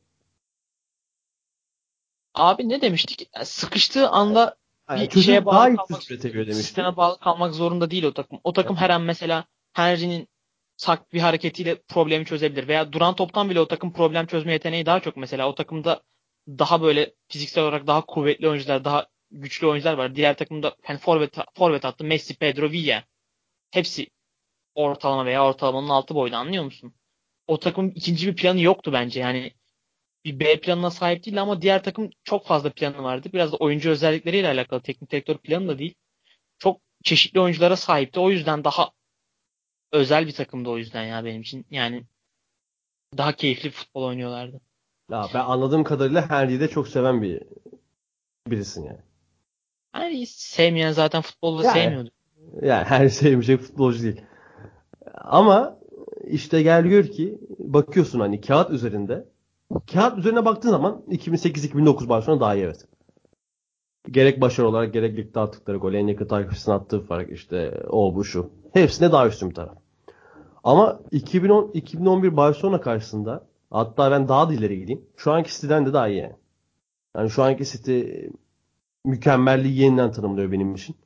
Abi 2.34 2.68
ne 2.68 2.80
demiştik? 2.80 3.30
Sıkıştığı 3.44 4.08
anda 4.08 4.56
Yani 4.90 5.10
bir 5.14 5.20
şeye 5.20 5.46
bağlı 5.46 5.76
daha 5.76 5.86
kalmak, 5.86 6.02
sisteme 6.02 6.96
bağlı 6.96 7.18
kalmak 7.18 7.54
zorunda 7.54 7.90
değil 7.90 8.04
o 8.04 8.12
takım. 8.14 8.40
O 8.44 8.52
takım 8.52 8.76
her 8.76 8.90
an 8.90 9.02
mesela 9.02 9.44
Henry'nin 9.72 10.28
sak 10.76 11.12
bir 11.12 11.20
hareketiyle 11.20 11.82
problemi 11.82 12.24
çözebilir. 12.24 12.68
Veya 12.68 12.92
duran 12.92 13.16
toptan 13.16 13.50
bile 13.50 13.60
o 13.60 13.68
takım 13.68 13.92
problem 13.92 14.26
çözme 14.26 14.52
yeteneği 14.52 14.86
daha 14.86 15.00
çok 15.00 15.16
mesela. 15.16 15.48
O 15.48 15.54
takımda 15.54 16.02
daha 16.48 16.82
böyle 16.82 17.14
fiziksel 17.28 17.64
olarak 17.64 17.86
daha 17.86 18.06
kuvvetli 18.06 18.48
oyuncular, 18.48 18.84
daha 18.84 19.06
güçlü 19.40 19.66
oyuncular 19.66 19.94
var. 19.94 20.14
Diğer 20.14 20.36
takımda 20.36 20.76
hani 20.82 20.98
forvet, 20.98 21.36
forvet 21.54 21.84
attı 21.84 22.04
Messi, 22.04 22.38
Pedro, 22.38 22.70
Villa. 22.70 23.04
Hepsi 23.70 24.06
ortalama 24.74 25.26
veya 25.26 25.46
ortalamanın 25.46 25.88
altı 25.88 26.14
boyda 26.14 26.38
anlıyor 26.38 26.64
musun? 26.64 26.94
O 27.46 27.58
takımın 27.58 27.90
ikinci 27.90 28.26
bir 28.28 28.36
planı 28.36 28.60
yoktu 28.60 28.92
bence. 28.92 29.20
Yani 29.20 29.52
bir 30.24 30.40
B 30.40 30.60
planına 30.60 30.90
sahip 30.90 31.24
değil 31.24 31.42
ama 31.42 31.62
diğer 31.62 31.82
takım 31.82 32.10
çok 32.24 32.46
fazla 32.46 32.70
planı 32.70 33.02
vardı. 33.02 33.28
Biraz 33.32 33.52
da 33.52 33.56
oyuncu 33.56 33.90
özellikleriyle 33.90 34.48
alakalı. 34.48 34.82
Teknik 34.82 35.10
direktör 35.10 35.38
planı 35.38 35.68
da 35.68 35.78
değil. 35.78 35.94
Çok 36.58 36.80
çeşitli 37.04 37.40
oyunculara 37.40 37.76
sahipti. 37.76 38.20
O 38.20 38.30
yüzden 38.30 38.64
daha 38.64 38.90
özel 39.92 40.26
bir 40.26 40.32
takımdı 40.32 40.68
o 40.68 40.78
yüzden 40.78 41.04
ya 41.04 41.24
benim 41.24 41.40
için. 41.40 41.66
Yani 41.70 42.06
daha 43.16 43.32
keyifli 43.32 43.70
futbol 43.70 44.02
oynuyorlardı. 44.02 44.60
Ya 45.10 45.26
ben 45.34 45.40
anladığım 45.40 45.84
kadarıyla 45.84 46.30
Henry'i 46.30 46.60
de 46.60 46.68
çok 46.68 46.88
seven 46.88 47.22
bir 47.22 47.42
birisin 48.46 48.84
yani. 48.84 49.05
Yani 50.02 50.26
sevmeyen 50.26 50.92
zaten 50.92 51.22
futbolu 51.22 51.64
Yani. 51.64 51.74
sevmiyordu. 51.74 52.10
Yani 52.62 52.84
her 52.84 53.08
sevmeyecek 53.08 53.60
futbolcu 53.60 54.02
değil. 54.02 54.20
Ama 55.14 55.78
işte 56.26 56.62
gel 56.62 56.82
gör 56.82 57.04
ki 57.04 57.38
bakıyorsun 57.58 58.20
hani 58.20 58.40
kağıt 58.40 58.70
üzerinde. 58.70 59.24
Kağıt 59.92 60.18
üzerine 60.18 60.44
baktığın 60.44 60.70
zaman 60.70 61.02
2008-2009 61.08 62.08
Barcelona 62.08 62.40
daha 62.40 62.54
iyi 62.54 62.64
evet. 62.64 62.84
Gerek 64.10 64.40
başarı 64.40 64.68
olarak 64.68 64.92
gerek 64.92 65.16
ligde 65.16 65.40
attıkları 65.40 65.76
gol, 65.76 65.94
en 65.94 66.06
yakın 66.06 66.26
takipçisine 66.26 66.74
attığı 66.74 67.00
fark 67.00 67.32
işte 67.32 67.82
o 67.88 68.14
bu 68.14 68.24
şu. 68.24 68.50
Hepsine 68.72 69.12
daha 69.12 69.28
üstün 69.28 69.50
bir 69.50 69.54
taraf. 69.54 69.76
Ama 70.64 71.00
2010-2011 71.12 72.36
Barcelona 72.36 72.80
karşısında 72.80 73.46
hatta 73.70 74.10
ben 74.10 74.28
daha 74.28 74.48
da 74.48 74.54
ileri 74.54 74.78
gideyim. 74.80 75.04
Şu 75.16 75.32
anki 75.32 75.52
City'den 75.52 75.86
de 75.86 75.92
daha 75.92 76.08
iyi 76.08 76.18
yani. 76.18 76.36
Yani 77.16 77.30
şu 77.30 77.42
anki 77.42 77.64
City 77.64 78.00
mükemmelliği 79.06 79.78
yeniden 79.78 80.12
tanımlıyor 80.12 80.52
benim 80.52 80.74
için. 80.74 80.96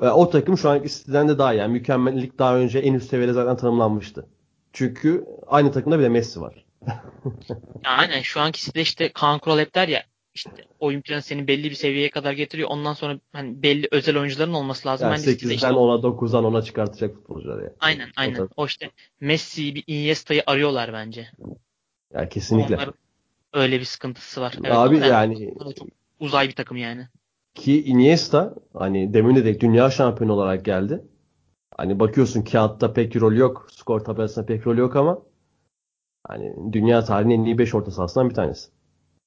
Ve 0.00 0.10
o 0.10 0.30
takım 0.30 0.58
şu 0.58 0.70
anki 0.70 0.88
City'den 0.88 1.28
de 1.28 1.38
daha 1.38 1.54
iyi. 1.54 1.58
Yani 1.58 1.72
mükemmellik 1.72 2.38
daha 2.38 2.56
önce 2.56 2.78
en 2.78 2.94
üst 2.94 3.10
seviyede 3.10 3.32
zaten 3.32 3.56
tanımlanmıştı. 3.56 4.26
Çünkü 4.72 5.26
aynı 5.46 5.72
takımda 5.72 5.98
bir 5.98 6.04
de 6.04 6.08
Messi 6.08 6.40
var. 6.40 6.64
Aynen 7.84 8.20
şu 8.20 8.40
ankisi 8.40 8.74
de 8.74 8.80
işte 8.80 9.12
Kaan 9.12 9.38
Kural 9.38 9.58
hep 9.58 9.74
der 9.74 9.88
ya 9.88 10.02
işte 10.34 10.50
oyun 10.78 11.00
planı 11.00 11.22
seni 11.22 11.48
belli 11.48 11.70
bir 11.70 11.74
seviyeye 11.74 12.10
kadar 12.10 12.32
getiriyor. 12.32 12.68
Ondan 12.68 12.92
sonra 12.92 13.18
hani 13.32 13.62
belli 13.62 13.88
özel 13.90 14.18
oyuncuların 14.18 14.52
olması 14.52 14.88
lazım. 14.88 15.04
Yani 15.08 15.16
Hani 15.16 15.24
City'de 15.24 15.54
8'den 15.54 15.54
işte- 15.54 15.68
10'a 15.68 16.02
9'dan 16.02 16.44
10'a 16.44 16.62
çıkartacak 16.62 17.14
futbolcular 17.14 17.58
yani. 17.58 17.72
Aynen 17.80 18.08
aynen. 18.16 18.36
tabii. 18.36 18.52
O 18.56 18.66
işte 18.66 18.90
Messi'yi 19.20 19.74
bir 19.74 19.84
Iniesta'yı 19.86 20.42
arıyorlar 20.46 20.92
bence. 20.92 21.28
Yani 22.14 22.28
kesinlikle. 22.28 22.76
Onların 22.76 22.94
öyle 23.52 23.80
bir 23.80 23.84
sıkıntısı 23.84 24.40
var. 24.40 24.54
Evet, 24.60 24.72
Abi 24.72 24.96
ama 24.96 25.06
yani 25.06 25.54
çok 25.58 25.88
uzay 26.22 26.48
bir 26.48 26.54
takım 26.54 26.76
yani. 26.76 27.08
ki 27.54 27.84
Iniesta 27.84 28.54
hani 28.74 29.14
demin 29.14 29.36
de 29.36 29.44
dedik 29.44 29.60
dünya 29.60 29.90
şampiyonu 29.90 30.32
olarak 30.32 30.64
geldi. 30.64 31.04
Hani 31.76 32.00
bakıyorsun 32.00 32.42
kağıtta 32.42 32.92
pek 32.92 33.16
rol 33.16 33.32
yok. 33.32 33.66
Skor 33.70 34.00
tabelasında 34.00 34.46
pek 34.46 34.66
rol 34.66 34.76
yok 34.76 34.96
ama 34.96 35.22
hani 36.28 36.72
dünya 36.72 37.04
tarihinin 37.04 37.40
en 37.40 37.44
iyi 37.44 37.58
5 37.58 37.74
orta 37.74 37.90
sahasından 37.90 38.30
bir 38.30 38.34
tanesi. 38.34 38.70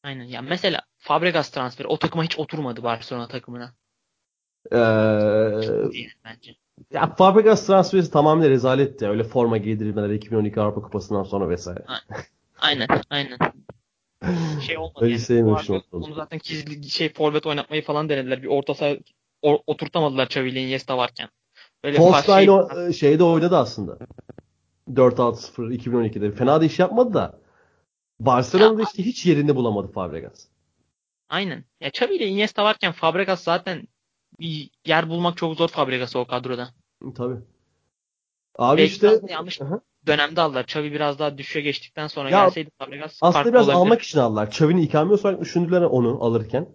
Aynen. 0.04 0.24
Ya 0.24 0.42
mesela 0.42 0.82
Fabregas 0.98 1.50
transferi 1.50 1.88
o 1.88 2.00
takıma 2.00 2.24
hiç 2.24 2.40
oturmadı 2.40 2.84
Barcelona 2.84 3.28
takımına. 3.28 3.74
Ee, 4.72 4.78
bence. 6.26 6.56
ya 6.92 7.16
Fabregas 7.16 7.66
transferi 7.66 8.12
tamamen 8.12 8.50
rezaletti. 8.50 9.08
Öyle 9.08 9.24
forma 9.24 9.58
giydirilmeler 9.58 10.10
2012 10.10 10.62
Avrupa 10.62 10.82
Kupası'ndan 10.82 11.24
sonra 11.24 11.50
vesaire. 11.50 11.86
Aynen 12.60 12.88
aynen. 13.10 13.38
Şey 14.62 14.78
olmadı 14.78 15.00
Öyle 15.02 15.12
yani. 15.14 15.22
sevmemiştim 15.22 15.82
onu. 15.92 16.14
Zaten 16.14 16.40
gizli 16.44 16.90
şey 16.90 17.14
forvet 17.14 17.46
oynatmayı 17.46 17.84
falan 17.84 18.10
denediler. 18.10 18.44
Bir 18.44 18.48
orta 18.48 18.74
saha 18.74 18.96
o- 19.42 19.64
oturtamadılar 19.68 20.26
Xavi 20.26 20.50
ile 20.50 20.62
Iniesta 20.64 20.98
varken. 20.98 21.30
Böyle 21.84 21.98
False 21.98 22.34
şey- 22.34 22.50
o, 22.50 22.94
şeyde 22.94 23.24
oynadı 23.24 23.58
aslında. 23.58 23.98
4-6-0 24.96 25.72
2012'de. 25.72 26.32
Fena 26.32 26.62
da 26.62 26.66
iş 26.66 26.80
yapmadı 26.80 27.14
da. 27.14 27.40
Barcelona'da 28.20 28.84
işte 28.84 29.06
hiç 29.06 29.26
yerini 29.26 29.56
bulamadı 29.56 29.88
Fabregas. 29.92 30.48
Aynen. 31.30 31.64
Ya 31.82 31.88
Xavi 31.90 32.16
ile 32.16 32.28
Iniesta 32.28 32.64
varken 32.64 32.92
Fabregas 32.92 33.44
zaten 33.44 33.88
bir 34.40 34.70
yer 34.86 35.10
bulmak 35.10 35.38
çok 35.38 35.56
zor 35.56 35.68
Fabregas'ı 35.68 36.20
o 36.20 36.26
kadroda. 36.26 36.70
Tabii. 37.16 37.36
Abi 38.56 38.78
Belki 38.78 38.94
işte 38.94 39.22
yanlış 39.30 39.62
Aha. 39.62 39.82
Dönemde 40.08 40.42
aldılar. 40.42 40.64
Xavi 40.64 40.92
biraz 40.92 41.20
daha 41.20 41.38
düşüşe 41.38 41.62
geçtikten 41.62 42.08
sonra 42.08 42.30
Ya, 42.30 42.44
gelseydi 42.44 42.70
Fabregas 42.80 43.20
aslında 43.22 43.46
biraz 43.46 43.70
olabilir. 43.70 43.80
almak 43.82 44.02
için 44.02 44.20
aldılar. 44.20 44.48
Xavi'nin 44.48 44.82
ikamesi 44.82 45.28
olarak 45.28 45.42
düşündüler 45.42 45.82
onu 45.82 46.24
alırken. 46.24 46.70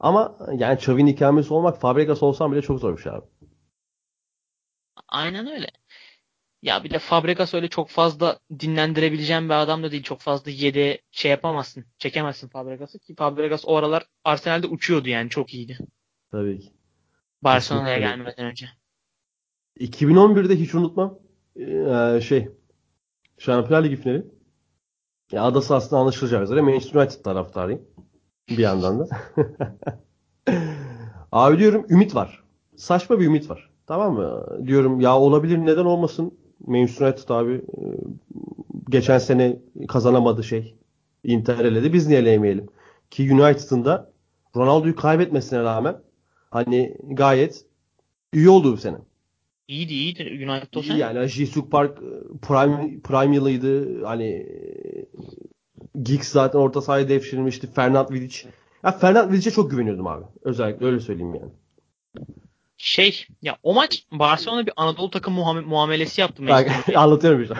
Ama 0.00 0.38
yani 0.56 0.74
Xavi'nin 0.74 1.06
ikamesi 1.10 1.54
olmak 1.54 1.80
Fabregas 1.80 2.22
olsan 2.22 2.52
bile 2.52 2.62
çok 2.62 2.80
zor 2.80 2.96
bir 2.96 3.02
şey 3.02 3.12
abi. 3.12 3.26
Aynen 5.08 5.46
öyle. 5.46 5.66
Ya 6.62 6.84
bir 6.84 6.90
de 6.90 6.98
Fabregas 6.98 7.54
öyle 7.54 7.68
çok 7.68 7.88
fazla 7.88 8.38
dinlendirebileceğin 8.60 9.48
bir 9.48 9.54
adam 9.54 9.82
da 9.82 9.90
değil. 9.92 10.02
Çok 10.02 10.20
fazla 10.20 10.50
yedi 10.50 10.98
şey 11.10 11.30
yapamazsın. 11.30 11.84
Çekemezsin 11.98 12.48
Fabregas'ı 12.48 12.98
ki 12.98 13.14
Fabregas 13.14 13.62
o 13.66 13.76
aralar 13.76 14.06
Arsenal'de 14.24 14.66
uçuyordu 14.66 15.08
yani 15.08 15.30
çok 15.30 15.54
iyiydi. 15.54 15.78
Tabii 16.30 16.60
ki. 16.60 16.68
Barcelona'ya 17.42 17.98
gelmeden 17.98 18.46
önce. 18.46 18.66
2011'de 19.80 20.56
hiç 20.56 20.74
unutmam. 20.74 21.18
Ee, 21.56 22.20
şey 22.22 22.48
Şampiyonlar 23.38 23.84
Ligi 23.84 23.96
finali. 23.96 24.26
Ya 25.32 25.42
adası 25.42 25.74
aslında 25.74 26.00
anlaşılacağı 26.02 26.42
üzere 26.42 26.60
Manchester 26.60 27.00
United 27.00 27.22
taraftarıyım. 27.22 27.82
Bir 28.48 28.58
yandan 28.58 28.98
da. 28.98 29.08
Abi 31.32 31.58
diyorum 31.58 31.86
ümit 31.88 32.14
var. 32.14 32.44
Saçma 32.76 33.20
bir 33.20 33.26
ümit 33.26 33.50
var. 33.50 33.70
Tamam 33.86 34.14
mı? 34.14 34.46
Diyorum 34.66 35.00
ya 35.00 35.18
olabilir 35.18 35.58
neden 35.58 35.84
olmasın. 35.84 36.38
Manchester 36.66 37.06
United 37.06 37.28
abi 37.28 37.52
e, 37.52 37.82
geçen 38.90 39.18
sene 39.18 39.58
kazanamadı 39.88 40.44
şey. 40.44 40.74
Inter 41.24 41.64
eledi. 41.64 41.92
Biz 41.92 42.06
niye 42.06 42.18
eleyemeyelim? 42.18 42.66
Ki 43.10 43.32
United'ın 43.32 43.84
da 43.84 44.12
Ronaldo'yu 44.56 44.96
kaybetmesine 44.96 45.62
rağmen 45.62 45.96
hani 46.50 46.96
gayet 47.02 47.64
iyi 48.32 48.50
oldu 48.50 48.72
bu 48.72 48.76
sene. 48.76 48.96
İyiydi 49.68 49.92
iyiydi 49.92 50.22
United 50.50 50.74
o 50.76 50.80
İyi 50.80 50.98
yani 50.98 51.26
Jisuk 51.26 51.70
Park 51.72 51.98
e, 51.98 52.38
prime 52.42 53.00
prime 53.00 53.34
yılıydı. 53.34 54.04
Hani 54.04 54.24
e, 54.24 55.06
Giggs 56.02 56.28
zaten 56.32 56.58
orta 56.58 56.80
sahaya 56.80 57.08
devşirilmişti. 57.08 57.72
Fernand 57.72 58.10
Vidic. 58.10 58.48
Ya 58.84 58.92
Fernand 58.92 59.32
Vidic'e 59.32 59.50
çok 59.50 59.70
güveniyordum 59.70 60.06
abi. 60.06 60.24
Özellikle 60.42 60.86
öyle 60.86 61.00
söyleyeyim 61.00 61.34
yani. 61.34 61.52
Şey 62.76 63.26
ya 63.42 63.56
o 63.62 63.74
maç 63.74 64.06
Barcelona 64.12 64.66
bir 64.66 64.72
Anadolu 64.76 65.10
takım 65.10 65.34
muame- 65.34 65.64
muamelesi 65.64 66.20
yaptı 66.20 66.46
Bak 66.48 66.68
anlatıyorum 66.96 67.42
işte. 67.42 67.54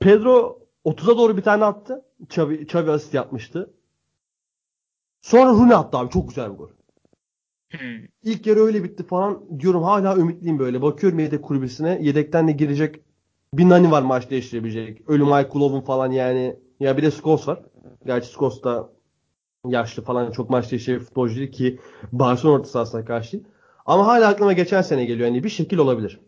Pedro 0.00 0.58
30'a 0.84 1.18
doğru 1.18 1.36
bir 1.36 1.42
tane 1.42 1.64
attı. 1.64 2.04
Xavi, 2.26 2.54
Xavi 2.62 2.90
asist 2.90 3.14
yapmıştı. 3.14 3.74
Sonra 5.22 5.50
Rooney 5.50 5.74
attı 5.74 5.98
abi. 5.98 6.10
Çok 6.10 6.28
güzel 6.28 6.52
bir 6.52 6.56
gol. 6.56 6.68
Hmm. 7.70 8.06
İlk 8.22 8.46
yarı 8.46 8.60
öyle 8.60 8.84
bitti 8.84 9.02
falan. 9.02 9.60
Diyorum 9.60 9.82
hala 9.82 10.16
ümitliyim 10.16 10.58
böyle. 10.58 10.82
Bakıyorum 10.82 11.18
yedek 11.18 11.42
kulübesine. 11.44 11.98
Yedekten 12.02 12.48
de 12.48 12.52
girecek 12.52 13.00
bir 13.54 13.68
Nani 13.68 13.90
var 13.90 14.02
maç 14.02 14.30
değiştirebilecek. 14.30 15.10
Ölüm 15.10 15.32
Aykulov'un 15.32 15.80
falan 15.80 16.10
yani. 16.10 16.56
Ya 16.80 16.96
bir 16.96 17.02
de 17.02 17.10
Scholes 17.10 17.48
var. 17.48 17.62
Gerçi 18.06 18.32
Scholes 18.32 18.62
da 18.64 18.90
yaşlı 19.66 20.04
falan 20.04 20.30
çok 20.30 20.50
maç 20.50 20.70
değiştirecek 20.70 21.06
futbolcu 21.06 21.36
değil 21.36 21.52
ki 21.52 21.78
Barcelona 22.12 22.56
orta 22.56 22.68
sahasına 22.68 23.04
karşı 23.04 23.32
değil. 23.32 23.44
Ama 23.86 24.06
hala 24.06 24.28
aklıma 24.28 24.52
geçen 24.52 24.82
sene 24.82 25.04
geliyor. 25.04 25.28
Yani 25.28 25.44
bir 25.44 25.48
şekil 25.48 25.78
olabilir. 25.78 26.20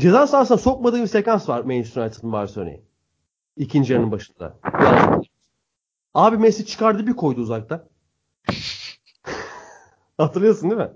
Ceza 0.00 0.26
sahasına 0.26 0.58
sokmadığı 0.58 1.02
bir 1.02 1.06
sekans 1.06 1.48
var 1.48 1.60
Manchester 1.60 2.02
United'ın 2.02 2.32
Barcelona'yı. 2.32 2.80
İkinci 3.56 3.92
yarının 3.92 4.12
başında. 4.12 4.58
Abi 6.14 6.36
Messi 6.36 6.66
çıkardı 6.66 7.06
bir 7.06 7.12
koydu 7.12 7.40
uzaktan. 7.40 7.84
Hatırlıyorsun 10.18 10.70
değil 10.70 10.80
mi? 10.80 10.90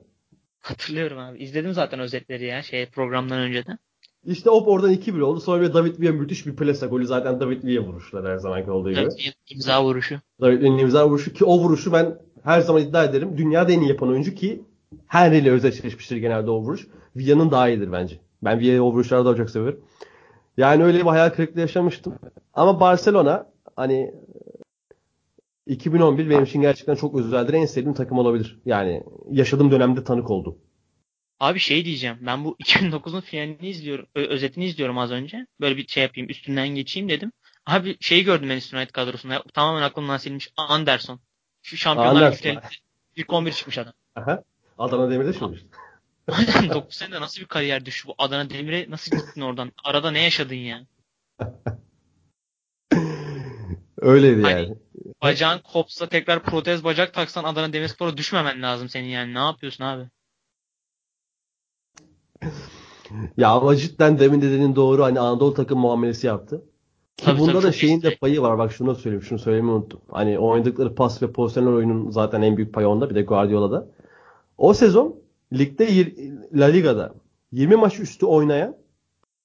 Hatırlıyorum 0.61 1.18
abi. 1.18 1.38
İzledim 1.38 1.72
zaten 1.72 2.00
özetleri 2.00 2.44
ya 2.44 2.62
şey 2.62 2.87
programdan 2.87 3.38
önceden. 3.38 3.79
İşte 4.24 4.50
hop 4.50 4.68
oradan 4.68 4.92
2-1 4.92 5.20
oldu. 5.20 5.40
Sonra 5.40 5.62
bir 5.62 5.74
David 5.74 6.00
Villa 6.00 6.12
müthiş 6.12 6.46
bir 6.46 6.57
plasa 6.57 6.87
golü. 6.87 7.07
Zaten 7.07 7.40
David 7.40 7.64
Villa 7.64 7.81
vuruşlar 7.81 8.26
her 8.33 8.37
zamanki 8.37 8.70
olduğu 8.70 8.90
gibi. 8.90 9.00
Evet, 9.00 9.35
imza 9.50 9.85
vuruşu. 9.85 10.20
David 10.40 10.61
Villa'nın 10.62 10.79
imza 10.79 11.09
vuruşu 11.09 11.33
ki 11.33 11.44
o 11.44 11.59
vuruşu 11.59 11.92
ben 11.92 12.18
her 12.44 12.61
zaman 12.61 12.83
iddia 12.83 13.05
ederim. 13.05 13.38
Dünyada 13.38 13.72
en 13.72 13.81
iyi 13.81 13.88
yapan 13.88 14.09
oyuncu 14.09 14.35
ki 14.35 14.62
Henry 15.07 15.38
ile 15.38 15.50
özdeşleşmiştir 15.50 16.16
genelde 16.16 16.50
o 16.50 16.61
vuruş. 16.61 16.87
Villa'nın 17.16 17.50
daha 17.50 17.68
iyidir 17.68 17.92
bence. 17.92 18.20
Ben 18.42 18.59
Villa'yı 18.59 18.83
o 18.83 18.92
vuruşlarda 18.92 19.24
daha 19.24 19.37
çok 19.37 19.50
severim. 19.50 19.81
Yani 20.57 20.85
öyle 20.85 20.98
bir 20.98 21.05
hayal 21.05 21.31
kırıklığı 21.31 21.61
yaşamıştım. 21.61 22.14
Ama 22.55 22.81
Barcelona 22.81 23.46
hani 23.76 24.14
2011 25.66 26.31
benim 26.31 26.44
için 26.44 26.61
gerçekten 26.61 26.94
çok 26.94 27.18
özeldir. 27.18 27.55
En 27.55 27.66
sevdiğim 27.66 27.94
takım 27.94 28.18
olabilir. 28.18 28.59
Yani 28.64 29.02
yaşadığım 29.31 29.70
dönemde 29.70 30.05
tanık 30.05 30.31
oldum. 30.31 30.59
Abi 31.40 31.59
şey 31.59 31.85
diyeceğim. 31.85 32.18
Ben 32.20 32.44
bu 32.44 32.57
2009'un 32.64 33.20
finalini 33.20 33.68
izliyorum. 33.68 34.07
özetini 34.14 34.64
izliyorum 34.64 34.98
az 34.98 35.11
önce. 35.11 35.46
Böyle 35.61 35.76
bir 35.76 35.87
şey 35.87 36.02
yapayım. 36.02 36.31
Üstünden 36.31 36.68
geçeyim 36.68 37.09
dedim. 37.09 37.33
Abi 37.66 37.96
şeyi 38.00 38.24
gördüm 38.24 38.48
Manchester 38.48 38.79
United 38.79 38.92
kadrosunda. 38.92 39.42
Tamamen 39.55 39.83
aklımdan 39.83 40.16
silmiş. 40.16 40.52
Anderson. 40.57 41.20
Şu 41.62 41.76
şampiyonlar 41.76 42.35
finalinde 42.35 42.61
ilk 43.16 43.33
11 43.33 43.52
çıkmış 43.52 43.79
adam. 43.79 43.92
Aha. 44.14 44.42
Adana 44.79 45.11
Demir'de 45.11 45.33
çıkmıştı. 45.33 45.66
Aynen 46.29 46.70
9 46.70 46.94
senede 46.94 47.20
nasıl 47.20 47.40
bir 47.40 47.46
kariyer 47.46 47.87
düştü 47.87 48.09
bu 48.09 48.14
Adana 48.18 48.50
Demir'e 48.50 48.90
nasıl 48.90 49.16
gittin 49.16 49.40
oradan? 49.40 49.72
Arada 49.85 50.11
ne 50.11 50.22
yaşadın 50.22 50.55
ya? 50.55 50.87
Öyleydi 54.01 54.43
Hani- 54.43 54.53
yani. 54.53 54.77
Bacağın 55.23 55.59
kopsa 55.59 56.09
tekrar 56.09 56.43
protez 56.43 56.85
bacak 56.85 57.15
taksan 57.15 57.45
Adana 57.45 57.73
Demirspor'a 57.73 58.17
düşmemen 58.17 58.63
lazım 58.63 58.89
senin 58.89 59.09
yani. 59.09 59.35
Ne 59.35 59.39
yapıyorsun 59.39 59.85
abi? 59.85 60.05
Ya 63.37 63.51
ama 63.51 63.77
cidden 63.77 64.19
demin 64.19 64.43
dediğin 64.43 64.77
doğru 64.77 65.05
hani 65.05 65.21
Anadolu 65.21 65.55
takım 65.55 65.79
muamelesi 65.79 66.27
yaptı. 66.27 66.65
Ki 67.17 67.25
Tabii, 67.25 67.41
bunda 67.41 67.53
tabii, 67.53 67.63
da 67.63 67.73
şeyin 67.73 68.03
de 68.03 68.17
payı 68.17 68.43
var. 68.43 68.59
Bak 68.59 68.73
şunu 68.73 68.89
da 68.89 68.95
söyleyeyim. 68.95 69.23
Şunu 69.23 69.39
söylemeyi 69.39 69.75
unuttum. 69.75 70.01
Hani 70.11 70.39
oynadıkları 70.39 70.95
pas 70.95 71.23
ve 71.23 71.33
pozisyonel 71.33 71.73
oyunun 71.73 72.11
zaten 72.11 72.43
en 72.43 72.57
büyük 72.57 72.75
payı 72.75 72.89
onda. 72.89 73.11
Bir 73.11 73.15
de 73.15 73.23
Guardiola'da. 73.23 73.89
O 74.59 74.75
sezon 74.75 75.17
ligde 75.53 76.13
La 76.55 76.67
Liga'da 76.67 77.15
20 77.53 77.77
maç 77.77 78.01
üstü 78.01 78.27
oynayan 78.27 78.77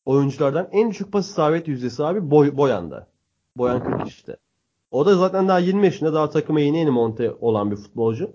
oyunculardan 0.05 0.69
en 0.71 0.89
düşük 0.89 1.11
pas 1.11 1.29
isabet 1.29 1.67
yüzdesi 1.67 2.03
abi 2.03 2.31
Boy, 2.31 2.57
Boyan'da. 2.57 3.07
Boyan 3.57 3.83
40 3.83 4.07
işte. 4.07 4.37
O 4.91 5.05
da 5.05 5.15
zaten 5.15 5.47
daha 5.47 5.59
20 5.59 5.85
yaşında 5.85 6.13
daha 6.13 6.29
takıma 6.29 6.59
yeni 6.59 6.77
yeni 6.77 6.89
monte 6.89 7.31
olan 7.31 7.71
bir 7.71 7.75
futbolcu. 7.75 8.31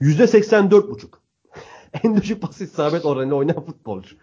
%84,5. 0.00 1.08
en 2.04 2.16
düşük 2.20 2.42
pas 2.42 2.60
isabet 2.60 3.04
oranıyla 3.04 3.34
oynayan 3.36 3.64
futbolcu. 3.64 4.16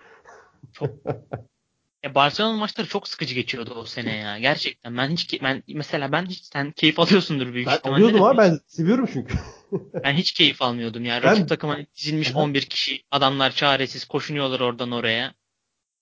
Ya 2.04 2.16
Barcelona 2.16 2.58
maçları 2.58 2.88
çok 2.88 3.08
sıkıcı 3.08 3.36
geçiyordu 3.36 3.74
o 3.78 3.86
sene 3.86 4.16
ya. 4.16 4.40
Gerçekten 4.40 4.98
ben 4.98 5.10
hiç 5.10 5.42
ben 5.44 5.64
mesela 5.68 6.12
ben 6.12 6.26
hiç 6.26 6.44
sen 6.44 6.72
keyif 6.72 7.00
alıyorsundur 7.00 7.54
büyük 7.54 7.68
Ben 7.68 7.76
ihtimalle. 7.76 8.04
alıyordum 8.04 8.22
de 8.22 8.26
abi 8.26 8.38
ben 8.52 8.60
seviyorum 8.68 9.10
çünkü. 9.14 9.36
Ben 10.04 10.14
hiç 10.14 10.32
keyif 10.32 10.62
almıyordum 10.62 11.06
ya. 11.06 11.24
Ben- 11.24 11.32
Rakip 11.32 11.50
takım 11.50 11.70
hani 11.70 11.88
dizilmiş 11.96 12.32
Aha. 12.32 12.40
11 12.40 12.62
kişi. 12.62 13.04
Adamlar 13.12 13.52
çaresiz 13.52 14.06
koşunuyorlar 14.06 14.60
oradan 14.60 14.92
oraya. 14.92 15.34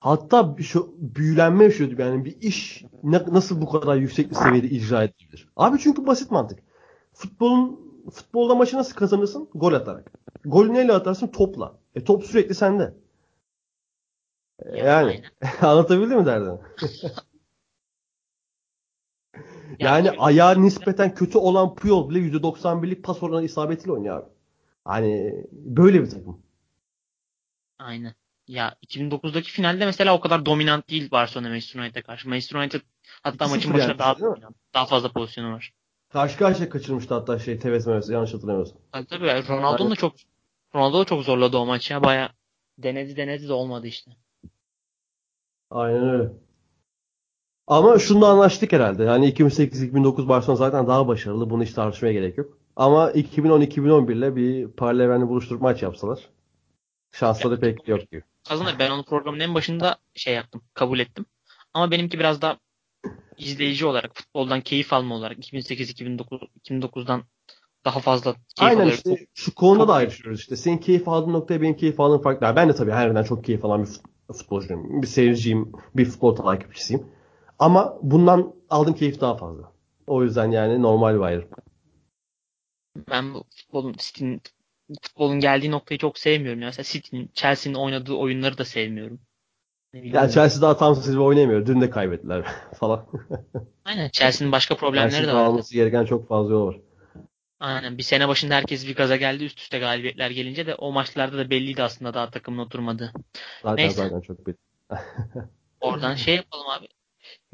Hatta 0.02 0.56
şu 0.60 0.94
büyülenme 0.98 1.64
yaşıyordum 1.64 2.00
yani 2.00 2.26
bir 2.26 2.42
iş 2.42 2.86
ne- 3.04 3.26
nasıl 3.28 3.62
bu 3.62 3.70
kadar 3.70 3.96
yüksek 3.96 4.30
bir 4.30 4.36
seviyede 4.36 4.68
icra 4.70 5.04
edilebilir? 5.04 5.50
Abi 5.56 5.80
çünkü 5.80 6.08
basit 6.08 6.32
mantık. 6.32 6.60
Futbolun 7.14 7.80
futbolda 8.12 8.56
maçı 8.56 8.78
nasıl 8.78 8.96
kazanırsın? 8.96 9.50
Gol 9.56 9.74
atarak. 9.74 10.12
Golü 10.46 10.74
neyle 10.74 10.94
atarsın? 10.94 11.28
Topla. 11.28 11.78
E 11.96 12.04
top 12.04 12.24
sürekli 12.26 12.56
sende. 12.56 12.94
E, 14.66 14.78
Ya, 14.78 14.86
Yani 14.86 15.24
anlatabildim 15.62 16.20
mi 16.20 16.26
derdin? 16.26 16.60
Yani 19.80 20.06
şimdi- 20.08 20.20
ayağı 20.20 20.62
nispeten 20.64 21.16
kötü 21.16 21.38
olan 21.38 21.76
Puyol 21.76 22.10
bile 22.10 22.20
%91'lik 22.20 23.04
pas 23.04 23.24
oranı 23.24 23.44
isabetiyle 23.46 23.92
oynuyor 23.92 24.18
abi. 24.18 24.30
Hani 24.86 25.46
böyle 25.52 26.02
bir 26.04 26.10
takım. 26.10 26.42
Aynen. 27.80 28.14
Ya 28.52 28.76
2009'daki 28.88 29.52
finalde 29.52 29.86
mesela 29.86 30.14
o 30.16 30.20
kadar 30.20 30.46
dominant 30.46 30.90
değil 30.90 31.12
Barcelona 31.12 31.50
Manchester 31.50 31.80
United'e 31.80 32.02
karşı. 32.02 32.30
Manchester 32.30 32.60
United 32.60 32.82
hatta 33.24 33.46
2-0 33.46 33.50
maçın 33.50 33.74
başında 33.74 33.82
yenmiş, 33.82 34.00
daha 34.00 34.20
dominant. 34.20 34.56
Daha 34.74 34.86
fazla 34.86 35.12
pozisyonu 35.12 35.54
var. 35.54 35.74
Karşı 36.10 36.38
karşıya 36.38 36.70
kaçırmıştı 36.70 37.14
hatta 37.14 37.40
şey 37.40 37.60
Tevez 37.60 37.88
Mevez 37.88 38.10
yanlış 38.10 38.34
hatırlamıyorsam. 38.34 38.78
Tabii 38.92 39.08
tabii. 39.08 39.48
Ronaldo'nun 39.50 39.92
da 39.92 39.96
çok 39.96 40.16
Ronaldo 40.76 41.00
da 41.00 41.06
çok 41.06 41.24
zorladı 41.24 41.58
o 41.58 41.66
maçı 41.66 41.94
ya. 41.94 42.04
Baya 42.04 42.32
denedi 42.78 43.18
denedi 43.18 43.48
de 43.48 43.54
olmadı 43.54 43.88
işte. 43.88 44.12
Aynen 45.70 46.10
öyle. 46.10 46.32
Ama 47.68 48.00
şunda 48.00 48.28
anlaştık 48.28 48.72
herhalde. 48.72 49.04
Yani 49.04 49.34
2008-2009 49.34 50.28
Barcelona 50.28 50.58
zaten 50.58 50.88
daha 50.88 51.08
başarılı. 51.08 51.50
Bunu 51.50 51.64
hiç 51.64 51.74
tartışmaya 51.74 52.14
gerek 52.14 52.38
yok. 52.38 52.58
Ama 52.76 53.12
2010-2011 53.12 54.14
ile 54.14 54.36
bir 54.36 54.68
Parleven'i 54.68 55.28
buluşturup 55.28 55.62
maç 55.62 55.84
yapsalar 55.84 56.20
şansları 57.12 57.60
pek 57.60 57.88
yok 57.88 58.12
gibi. 58.12 58.24
Kazanır. 58.47 58.76
Ben 58.80 58.91
onu 58.91 59.04
programın 59.06 59.39
en 59.39 59.56
başında 59.56 59.97
şey 60.13 60.34
yaptım. 60.34 60.62
Kabul 60.74 61.00
ettim. 61.00 61.26
Ama 61.74 61.91
benimki 61.91 62.19
biraz 62.19 62.41
daha 62.41 62.58
izleyici 63.38 63.86
olarak, 63.86 64.15
futboldan 64.15 64.62
keyif 64.62 64.93
alma 64.93 65.15
olarak 65.15 65.38
2008-2009 65.38 66.47
2009'dan 66.69 67.24
daha 67.86 68.00
fazla 68.00 68.34
keyif 68.34 68.43
Aynen 68.71 68.82
alıyorum. 68.82 69.02
işte 69.13 69.26
şu 69.34 69.56
konuda 69.56 69.80
çok- 69.80 69.88
da 69.89 69.93
ayrışıyoruz 69.93 70.39
işte. 70.39 70.56
Senin 70.56 70.78
keyif 70.78 71.08
aldığın 71.08 71.34
noktaya 71.34 71.62
benim 71.62 71.78
keyif 71.78 72.00
aldığım 72.00 72.21
farklı. 72.21 72.45
Yani 72.45 72.56
Ben 72.56 72.69
de 72.69 72.76
tabii 72.76 72.91
her 72.91 73.08
yerden 73.08 73.24
çok 73.24 73.43
keyif 73.43 73.65
alan 73.65 73.82
bir 73.84 73.88
fut- 73.88 74.34
futbolcuyum. 74.38 75.02
Bir 75.02 75.08
seyirciyim, 75.08 75.71
bir 75.95 76.06
futbol 76.06 76.36
takipçisiyim. 76.36 77.08
Ama 77.60 77.97
bundan 78.02 78.54
aldığım 78.69 78.93
keyif 78.95 79.21
daha 79.21 79.38
fazla. 79.38 79.71
O 80.08 80.24
yüzden 80.24 80.52
yani 80.52 80.82
normal 80.82 81.15
bir 81.15 81.19
ayrım. 81.19 81.50
Ben 83.10 83.34
bu 83.34 83.43
futbolun 83.56 83.93
City'nin 83.97 84.41
futbolun 85.01 85.39
geldiği 85.39 85.71
noktayı 85.71 85.97
çok 85.97 86.19
sevmiyorum. 86.19 86.62
ya. 86.62 86.67
Mesela 86.67 86.84
City'nin, 86.84 87.32
Chelsea'nin 87.34 87.77
oynadığı 87.77 88.13
oyunları 88.13 88.58
da 88.58 88.65
sevmiyorum. 88.65 89.19
Yani 89.93 90.32
Chelsea 90.32 90.62
daha 90.62 90.77
tam 90.77 90.95
sizi 90.95 91.19
oynayamıyor. 91.19 91.65
Dün 91.65 91.82
de 91.82 91.89
kaybettiler 91.89 92.45
falan. 92.80 93.08
Aynen 93.86 94.10
Chelsea'nin 94.10 94.51
başka 94.51 94.75
problemleri 94.75 95.12
de 95.12 95.15
Chelsea'nin 95.15 95.39
var. 95.39 95.45
alması 95.45 95.73
gereken 95.73 96.06
çok 96.06 96.27
fazla 96.27 96.54
yol 96.54 96.67
var. 96.67 96.75
Aynen. 97.60 97.97
Bir 97.97 98.04
sene 98.04 98.27
başında 98.27 98.56
herkes 98.56 98.88
bir 98.88 98.95
gaza 98.95 99.15
geldi. 99.15 99.43
Üst 99.43 99.60
üste 99.60 99.80
galibiyetler 99.80 100.30
gelince 100.30 100.67
de 100.67 100.75
o 100.75 100.91
maçlarda 100.91 101.38
da 101.38 101.49
belliydi 101.49 101.84
aslında 101.84 102.13
daha 102.13 102.30
takımın 102.30 102.65
oturmadığı. 102.65 103.12
Zaten 103.62 103.75
Neyse. 103.77 103.95
zaten 104.04 104.21
çok 104.21 104.47
belli. 104.47 104.56
Oradan 105.82 106.15
şey 106.15 106.36
yapalım 106.36 106.69
abi. 106.69 106.88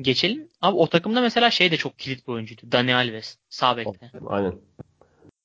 Geçelim. 0.02 0.50
Abi 0.62 0.78
o 0.78 0.88
takımda 0.88 1.22
mesela 1.22 1.52
şey 1.52 1.72
de 1.72 1.78
çok 1.78 2.00
kilit 2.00 2.28
bir 2.28 2.34
oyuncuydu. 2.34 2.62
Dani 2.72 2.96
Alves. 2.96 3.38
Sağ 3.50 3.78
bekte. 3.78 4.12
Aynen. 4.28 4.54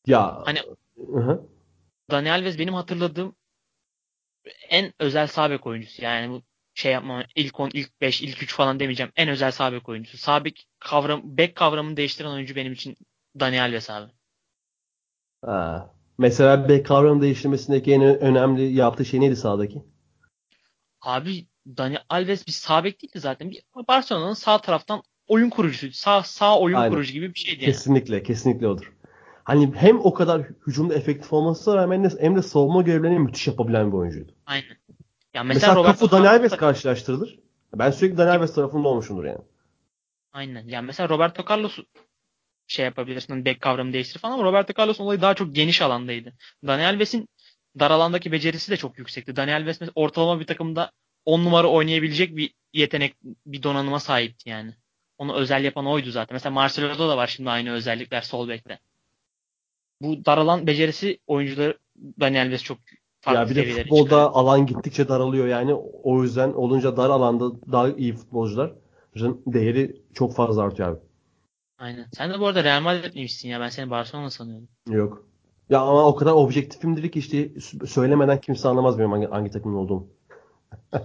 Ya 0.06 0.42
Hani 0.44 0.58
Hı 1.12 1.20
hı. 1.20 1.46
Dani 2.12 2.32
Alves 2.32 2.58
benim 2.58 2.74
hatırladığım 2.74 3.36
en 4.68 4.92
özel 4.98 5.26
sağ 5.26 5.50
bek 5.50 5.66
oyuncusu. 5.66 6.02
Yani 6.04 6.30
bu 6.30 6.42
şey 6.74 6.92
yapma 6.92 7.24
ilk 7.34 7.60
10, 7.60 7.70
ilk 7.74 8.00
5, 8.00 8.22
ilk 8.22 8.42
3 8.42 8.54
falan 8.54 8.80
demeyeceğim. 8.80 9.12
En 9.16 9.28
özel 9.28 9.50
sağ 9.50 9.72
bek 9.72 9.88
oyuncusu. 9.88 10.18
Sağ 10.18 10.44
bek 10.44 10.66
kavram, 10.78 11.20
bek 11.24 11.56
kavramını 11.56 11.96
değiştiren 11.96 12.30
oyuncu 12.30 12.56
benim 12.56 12.72
için 12.72 12.96
Dani 13.40 13.60
Alves 13.60 13.90
abi. 13.90 14.12
Ha. 15.44 15.90
Mesela 16.18 16.68
bek 16.68 16.86
kavramı 16.86 17.22
değiştirmesindeki 17.22 17.92
en 17.92 18.02
önemli 18.02 18.62
yaptığı 18.62 19.04
şey 19.04 19.20
neydi 19.20 19.36
sahadaki? 19.36 19.82
Abi 21.00 21.46
Dani 21.66 21.98
Alves 22.08 22.46
bir 22.46 22.52
sağ 22.52 22.84
bek 22.84 23.02
değildi 23.02 23.20
zaten. 23.20 23.50
Bir 23.50 23.62
Barcelona'nın 23.88 24.34
sağ 24.34 24.60
taraftan 24.60 25.02
oyun 25.26 25.50
kurucusu. 25.50 25.92
Sağ 25.92 26.22
sağ 26.22 26.58
oyun 26.58 26.76
Aynen. 26.76 26.92
kurucu 26.92 27.12
gibi 27.12 27.34
bir 27.34 27.38
şeydi 27.40 27.64
yani. 27.64 27.72
Kesinlikle, 27.72 28.22
kesinlikle 28.22 28.68
odur. 28.68 28.92
Hani 29.44 29.74
hem 29.76 30.00
o 30.00 30.14
kadar 30.14 30.42
hücumda 30.66 30.94
efektif 30.94 31.32
olmasına 31.32 31.76
rağmen 31.76 32.04
de- 32.04 32.20
hem 32.20 32.36
de 32.36 32.42
savunma 32.42 32.82
görevlerini 32.82 33.18
müthiş 33.18 33.46
yapabilen 33.46 33.92
bir 33.92 33.96
oyuncuydu. 33.96 34.32
Aynen. 34.46 34.76
Ya 35.34 35.44
Mesela, 35.44 35.44
mesela, 35.44 35.74
Roberto 35.74 35.92
Cafu 35.92 36.10
Dani 36.10 36.24
Carlos 36.24 36.38
Alves 36.40 36.56
karşılaştırılır. 36.56 37.38
Ben 37.74 37.90
sürekli 37.90 38.18
Dani 38.18 38.30
Alves 38.30 38.54
tarafında 38.54 38.88
olmuşumdur 38.88 39.24
yani. 39.24 39.38
Aynen. 40.32 40.68
Yani 40.68 40.86
mesela 40.86 41.08
Roberto 41.08 41.44
Carlos 41.50 41.78
şey 42.66 42.84
yapabilirsin. 42.84 43.44
Bek 43.44 43.60
kavramı 43.60 43.92
değiştir 43.92 44.20
falan 44.20 44.34
ama 44.34 44.44
Roberto 44.44 44.72
Carlos'un 44.78 45.04
olayı 45.04 45.20
daha 45.20 45.34
çok 45.34 45.54
geniş 45.54 45.82
alandaydı. 45.82 46.32
Dani 46.66 46.86
Alves'in 46.86 47.28
dar 47.78 47.90
alandaki 47.90 48.32
becerisi 48.32 48.70
de 48.70 48.76
çok 48.76 48.98
yüksekti. 48.98 49.36
Dani 49.36 49.54
Alves 49.54 49.80
mesela 49.80 49.92
ortalama 49.94 50.40
bir 50.40 50.46
takımda 50.46 50.90
10 51.24 51.44
numara 51.44 51.66
oynayabilecek 51.68 52.36
bir 52.36 52.54
yetenek, 52.72 53.14
bir 53.46 53.62
donanıma 53.62 54.00
sahipti 54.00 54.50
yani. 54.50 54.74
Onu 55.18 55.34
özel 55.34 55.64
yapan 55.64 55.86
oydu 55.86 56.10
zaten. 56.10 56.34
Mesela 56.34 56.52
Marcelo'da 56.52 57.08
da 57.08 57.16
var 57.16 57.26
şimdi 57.26 57.50
aynı 57.50 57.72
özellikler 57.72 58.20
sol 58.20 58.48
bekte. 58.48 58.78
Bu 60.02 60.24
dar 60.24 60.38
alan 60.38 60.66
becerisi 60.66 61.18
oyuncuları 61.26 61.78
Dani 62.20 62.40
Alves 62.40 62.62
çok 62.62 62.78
farklı 63.20 63.40
Ya 63.40 63.64
bir 63.66 63.76
de 63.76 63.82
futbolda 63.82 64.04
çıkarıyor. 64.04 64.30
alan 64.32 64.66
gittikçe 64.66 65.08
daralıyor 65.08 65.46
yani. 65.46 65.74
O 66.02 66.22
yüzden 66.22 66.52
olunca 66.52 66.96
dar 66.96 67.10
alanda 67.10 67.72
daha 67.72 67.88
iyi 67.88 68.12
futbolcuların 68.12 69.42
değeri 69.46 70.02
çok 70.14 70.34
fazla 70.34 70.62
artıyor 70.62 70.88
abi. 70.88 70.98
Aynen. 71.78 72.06
Sen 72.12 72.30
de 72.32 72.40
bu 72.40 72.46
arada 72.46 72.64
Real 72.64 72.80
Madrid'liymişsin 72.82 73.48
ya. 73.48 73.60
Ben 73.60 73.68
seni 73.68 73.90
Barcelona 73.90 74.30
sanıyordum. 74.30 74.68
Yok. 74.88 75.26
Ya 75.70 75.80
ama 75.80 76.06
o 76.06 76.14
kadar 76.16 76.32
objektifimdir 76.32 77.12
ki 77.12 77.18
işte 77.18 77.50
söylemeden 77.86 78.40
kimse 78.40 78.68
anlamaz 78.68 78.98
benim 78.98 79.10
hangi, 79.10 79.26
hangi 79.26 79.50
takımın 79.50 79.76
olduğumu. 79.76 80.08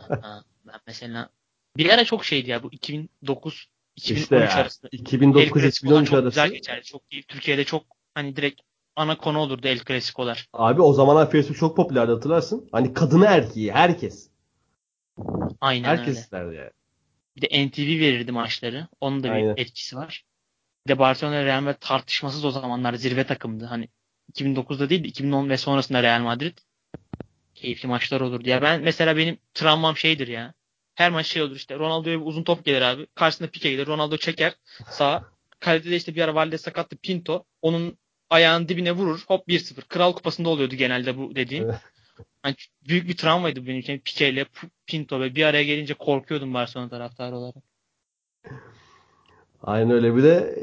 Ben 0.67 0.79
mesela 0.87 1.29
Bir 1.77 1.89
ara 1.89 2.03
çok 2.05 2.25
şeydi 2.25 2.49
ya 2.49 2.63
bu 2.63 2.71
2009 2.71 3.67
2013 3.95 4.21
İşte 4.21 4.35
ya, 4.35 4.53
arası. 4.53 4.87
2009-2013 4.87 6.05
çok 6.05 6.13
arası. 6.13 6.29
güzel 6.29 6.49
geçerdi. 6.49 6.83
Çok 6.83 7.01
iyi. 7.11 7.23
Türkiye'de 7.23 7.63
çok 7.63 7.83
hani 8.13 8.35
direkt 8.35 8.61
ana 8.97 9.17
konu 9.17 9.39
olurdu 9.39 9.67
El 9.67 9.79
Clasico'lar. 9.87 10.47
Abi 10.53 10.81
o 10.81 10.93
zamanlar 10.93 11.31
Facebook 11.31 11.57
çok 11.57 11.75
popülerdi 11.75 12.11
hatırlarsın. 12.11 12.69
Hani 12.71 12.93
kadını 12.93 13.25
erkeği 13.25 13.71
herkes. 13.71 14.29
Aynen 15.61 15.87
herkes 15.87 16.07
öyle. 16.07 16.19
isterdi 16.19 16.55
yani. 16.55 16.69
Bir 17.35 17.41
de 17.41 17.67
NTV 17.67 17.99
verirdi 17.99 18.31
maçları. 18.31 18.87
Onun 19.01 19.23
da 19.23 19.27
bir 19.27 19.33
Aynen. 19.33 19.53
etkisi 19.57 19.95
var. 19.95 20.23
Bir 20.85 20.91
de 20.91 20.99
Barcelona 20.99 21.45
Real 21.45 21.61
Madrid 21.61 21.77
tartışmasız 21.81 22.45
o 22.45 22.51
zamanlar 22.51 22.93
zirve 22.93 23.23
takımdı. 23.23 23.65
Hani 23.65 23.89
2009'da 24.33 24.89
değil 24.89 25.03
de 25.03 25.07
2010 25.07 25.49
ve 25.49 25.57
sonrasında 25.57 26.03
Real 26.03 26.21
Madrid 26.21 26.57
keyifli 27.55 27.87
maçlar 27.87 28.21
olurdu. 28.21 28.49
Ya 28.49 28.61
ben 28.61 28.81
mesela 28.81 29.17
benim 29.17 29.37
travmam 29.53 29.97
şeydir 29.97 30.27
ya. 30.27 30.53
Her 30.95 31.11
maç 31.11 31.25
şey 31.25 31.41
olur 31.41 31.55
işte. 31.55 31.75
Ronaldo'ya 31.75 32.19
bir 32.21 32.25
uzun 32.25 32.43
top 32.43 32.65
gelir 32.65 32.81
abi. 32.81 33.07
Karşısında 33.15 33.49
Pique 33.49 33.71
gelir. 33.71 33.87
Ronaldo 33.87 34.17
çeker. 34.17 34.53
Sağ. 34.89 35.23
Kalede 35.59 35.91
de 35.91 35.95
işte 35.95 36.15
bir 36.15 36.21
ara 36.21 36.35
Valdes 36.35 36.61
sakattı 36.61 36.97
Pinto. 36.97 37.45
Onun 37.61 37.97
ayağının 38.29 38.69
dibine 38.69 38.91
vurur. 38.91 39.23
Hop 39.27 39.47
1-0. 39.47 39.81
Kral 39.87 40.13
kupasında 40.13 40.49
oluyordu 40.49 40.75
genelde 40.75 41.17
bu 41.17 41.35
dediğim. 41.35 41.71
Hani 42.41 42.55
büyük 42.87 43.09
bir 43.09 43.17
travmaydı 43.17 43.67
benim 43.67 43.79
için. 43.79 43.99
Pique 43.99 44.29
ile 44.29 44.45
Pinto 44.87 45.19
ve 45.19 45.35
bir 45.35 45.43
araya 45.43 45.63
gelince 45.63 45.93
korkuyordum 45.93 46.53
Barcelona 46.53 46.89
taraftarı 46.89 47.35
olarak. 47.35 47.63
Aynen 49.63 49.91
öyle. 49.91 50.15
Bir 50.15 50.23
de 50.23 50.55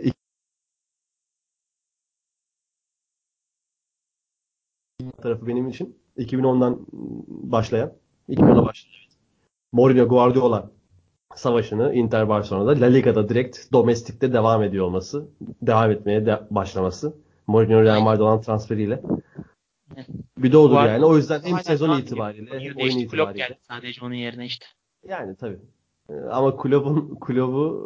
tarafı 5.23 5.47
benim 5.47 5.69
için 5.69 5.99
2010'dan 6.19 6.87
başlayan 7.29 7.93
2010'a 8.29 8.65
başlayan 8.67 8.95
Mourinho 9.73 10.09
Guardiola 10.09 10.71
savaşını 11.35 11.95
Inter 11.95 12.29
Barcelona'da 12.29 12.81
La 12.81 12.87
Liga'da 12.87 13.29
direkt 13.29 13.73
domestikte 13.73 14.33
devam 14.33 14.63
ediyor 14.63 14.87
olması, 14.87 15.29
devam 15.63 15.91
etmeye 15.91 16.27
de 16.27 16.41
başlaması. 16.51 17.24
Mourinho 17.47 17.83
Real. 17.83 18.01
Madrid 18.01 18.21
olan 18.21 18.41
transferiyle. 18.41 19.03
Bir 20.39 20.53
de 20.53 20.57
Guardiola 20.57 20.87
yani. 20.87 21.05
O 21.05 21.17
yüzden 21.17 21.43
hem 21.43 21.59
sezon 21.59 21.99
itibariyle 21.99 22.61
hem 22.61 22.77
oyun 22.77 22.99
itibariyle. 22.99 23.39
geldi 23.39 23.59
sadece 23.69 24.05
onun 24.05 24.15
yerine 24.15 24.47
işte. 24.47 24.67
Yani 25.09 25.37
tabii. 25.37 25.59
Ee, 26.11 26.13
Ama 26.13 26.57
kulübün 26.57 27.15
kulübü 27.15 27.81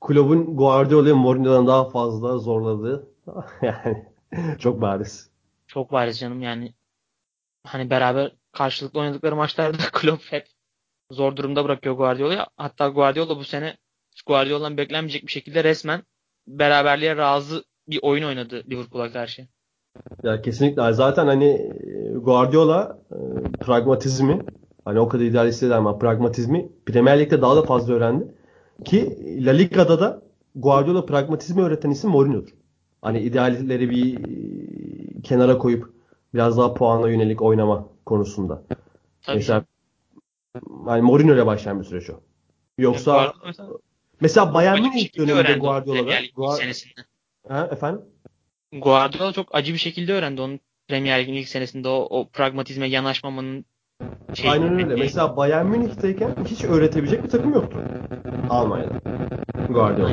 kulübün 0.00 0.56
Guardiola'yı 0.56 1.14
Mourinho'dan 1.14 1.66
daha 1.66 1.88
fazla 1.90 2.38
zorladığı 2.38 3.08
yani 3.62 4.04
çok 4.58 4.80
bariz. 4.80 5.30
Çok 5.66 5.92
bariz 5.92 6.18
canım 6.18 6.42
yani. 6.42 6.74
Hani 7.66 7.90
beraber 7.90 8.32
karşılıklı 8.52 9.00
oynadıkları 9.00 9.36
maçlarda 9.36 9.76
Klopp 9.92 10.32
hep 10.32 10.46
zor 11.10 11.36
durumda 11.36 11.64
bırakıyor 11.64 11.94
Guardiola'yı. 11.94 12.40
Hatta 12.56 12.88
Guardiola 12.88 13.36
bu 13.36 13.44
sene 13.44 13.76
Guardiola'dan 14.26 14.76
beklenmeyecek 14.76 15.26
bir 15.26 15.32
şekilde 15.32 15.64
resmen 15.64 16.02
beraberliğe 16.46 17.16
razı 17.16 17.64
bir 17.88 18.00
oyun 18.02 18.24
oynadı 18.24 18.64
Liverpool'a 18.70 19.12
karşı. 19.12 19.46
Ya 20.22 20.42
kesinlikle 20.42 20.92
zaten 20.92 21.26
hani 21.26 21.44
e, 21.44 22.12
Guardiola 22.14 22.98
e, 23.10 23.18
pragmatizmi 23.52 24.38
hani 24.84 25.00
o 25.00 25.08
kadar 25.08 25.24
idealist 25.24 25.62
değil 25.62 25.76
ama 25.76 25.98
pragmatizmi 25.98 26.68
Premier 26.86 27.20
Lig'de 27.20 27.42
daha 27.42 27.56
da 27.56 27.62
fazla 27.62 27.94
öğrendi. 27.94 28.34
Ki 28.84 29.18
La 29.46 29.50
Liga'da 29.50 30.00
da 30.00 30.22
Guardiola 30.54 31.06
pragmatizmi 31.06 31.62
öğreten 31.62 31.90
isim 31.90 32.10
Mourinho'dur. 32.10 32.54
Hani 33.02 33.20
idealleri 33.20 33.90
bir 33.90 34.18
e, 34.18 35.22
kenara 35.22 35.58
koyup 35.58 35.94
biraz 36.34 36.58
daha 36.58 36.74
puana 36.74 37.08
yönelik 37.08 37.42
oynama 37.42 37.88
konusunda. 38.06 38.62
Tabii. 39.22 39.36
Mesela 39.36 39.64
hani 40.84 41.02
Mourinho 41.02 41.34
ile 41.34 41.46
başlayan 41.46 41.80
bir 41.80 41.84
süreç 41.84 42.10
o. 42.10 42.20
Yoksa 42.78 43.12
Guardiola 43.12 43.42
mesela 43.46 43.68
mesela 44.20 44.54
Bayern 44.54 44.82
Münih 44.82 45.18
döneminde 45.18 45.58
Guardiola'da 45.58 46.04
Premier 46.04 46.30
Ha, 47.48 47.68
efendim? 47.72 48.00
Guardiola 48.72 49.32
çok 49.32 49.54
acı 49.54 49.72
bir 49.72 49.78
şekilde 49.78 50.12
öğrendi 50.12 50.40
onun 50.40 50.60
Premier 50.88 51.20
Lig'in 51.22 51.34
ilk 51.34 51.48
senesinde 51.48 51.88
o, 51.88 52.06
o 52.10 52.28
pragmatizme 52.28 52.86
yanaşmamanın 52.88 53.64
şeyini. 54.34 54.52
Aynen 54.52 54.74
öyle. 54.74 54.86
Şey, 54.88 54.96
Mesela 54.96 55.36
Bayern 55.36 55.66
Münih'teyken 55.66 56.34
hiç 56.48 56.64
öğretebilecek 56.64 57.24
bir 57.24 57.28
takım 57.28 57.54
yoktu. 57.54 57.78
Almanya'da. 58.50 59.00
Guardiola. 59.70 60.10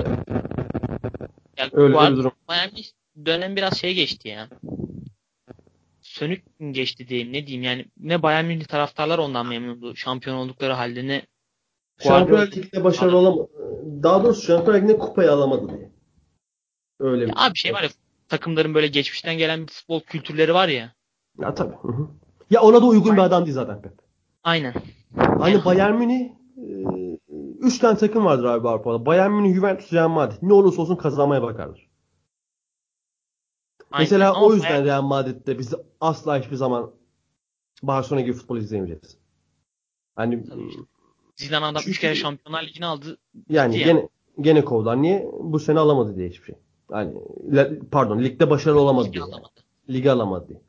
Ya 1.58 1.70
Öyle 1.72 1.94
de 1.94 1.98
bir 1.98 2.00
Guardiola- 2.00 2.18
durum. 2.18 2.32
Bayern 2.48 2.70
Münih 2.72 2.86
dönem 3.26 3.56
biraz 3.56 3.78
şey 3.78 3.94
geçti 3.94 4.28
ya. 4.28 4.48
Sönük 6.02 6.44
geçti 6.72 7.08
diyeyim 7.08 7.34
ne 7.34 7.48
diyeyim 7.48 7.64
yani 7.64 7.86
ne 8.00 8.24
Bayern 8.24 8.46
Münih 8.46 8.66
taraftarlar 8.66 9.18
ondan 9.20 9.48
memnundu 9.48 9.96
şampiyon 9.96 10.36
oldukları 10.38 10.74
halde 10.74 11.08
ne 11.08 11.22
Şampiyonlar 12.04 12.48
Guardiola- 12.48 12.56
Ligi'nde 12.62 12.84
başarılı 12.84 13.18
olamadı. 13.18 13.50
Daha 14.04 14.24
doğrusu 14.24 14.42
Şampiyonlar 14.42 14.82
Ligi'nde 14.82 14.98
kupayı 14.98 15.32
alamadı 15.32 15.70
diye. 15.78 15.93
Öyle 17.04 17.22
Ya 17.24 17.28
bir. 17.30 17.34
abi 17.48 17.56
şey 17.56 17.74
var 17.74 17.84
ya 17.84 17.90
takımların 18.30 18.74
böyle 18.76 18.88
geçmişten 18.88 19.38
gelen 19.38 19.62
bir 19.68 19.72
futbol 19.72 20.00
kültürleri 20.02 20.54
var 20.54 20.68
ya. 20.68 20.94
Ya 21.42 21.54
tabii. 21.56 21.76
Hı 21.82 21.88
hı. 21.88 22.08
Ya 22.50 22.62
ona 22.62 22.82
da 22.82 22.86
uygun 22.86 23.14
bir 23.18 23.22
adam 23.22 23.46
değil 23.46 23.56
zaten 23.56 23.82
Pep. 23.82 23.94
Aynen. 24.44 24.74
Hani 25.16 25.66
Bayern 25.66 25.94
Münih 25.96 26.30
3 27.60 27.78
tane 27.80 27.98
takım 27.98 28.26
vardır 28.26 28.44
abi 28.44 28.68
Avrupa'da. 28.70 29.06
Bayern 29.06 29.32
Münih, 29.32 29.56
Juventus, 29.56 29.94
Real 29.94 30.10
Madrid. 30.10 30.38
Ne 30.42 30.54
olursa 30.54 30.82
olsun 30.82 30.96
kazanmaya 30.96 31.42
bakarlar. 31.42 31.90
Aynen. 33.92 34.04
Mesela 34.04 34.32
Ama 34.36 34.46
o 34.46 34.54
yüzden 34.54 34.72
Bayern- 34.72 34.86
Real 34.86 35.02
Madrid'de 35.02 35.60
biz 35.60 35.74
asla 36.02 36.40
hiçbir 36.40 36.56
zaman 36.56 36.92
Barcelona 37.84 38.22
gibi 38.22 38.34
futbol 38.34 38.58
izleyemeyeceğiz. 38.58 39.18
Hani. 40.16 40.44
Zidane 41.36 41.66
adam 41.66 41.80
3 41.80 41.86
Çünkü- 41.86 42.00
kere 42.00 42.16
Şampiyonlar 42.16 42.64
Ligi'ni 42.64 42.86
aldı. 42.86 43.18
Yani 43.50 43.78
gene 43.80 44.10
gene 44.42 44.66
kovdular. 44.66 45.02
Niye? 45.02 45.28
Bu 45.40 45.60
sene 45.60 45.80
alamadı 45.80 46.16
diye 46.16 46.30
hiçbir 46.30 46.46
şey. 46.46 46.56
Yani 46.94 47.14
pardon 47.92 48.20
ligde 48.24 48.50
başarılı 48.50 48.80
olamadı 48.80 49.08
Ligi 49.08 49.14
diye. 49.14 49.22
Yani. 49.22 49.34
alamadı. 49.34 49.52
Ligi 49.90 50.12
alamadı. 50.12 50.62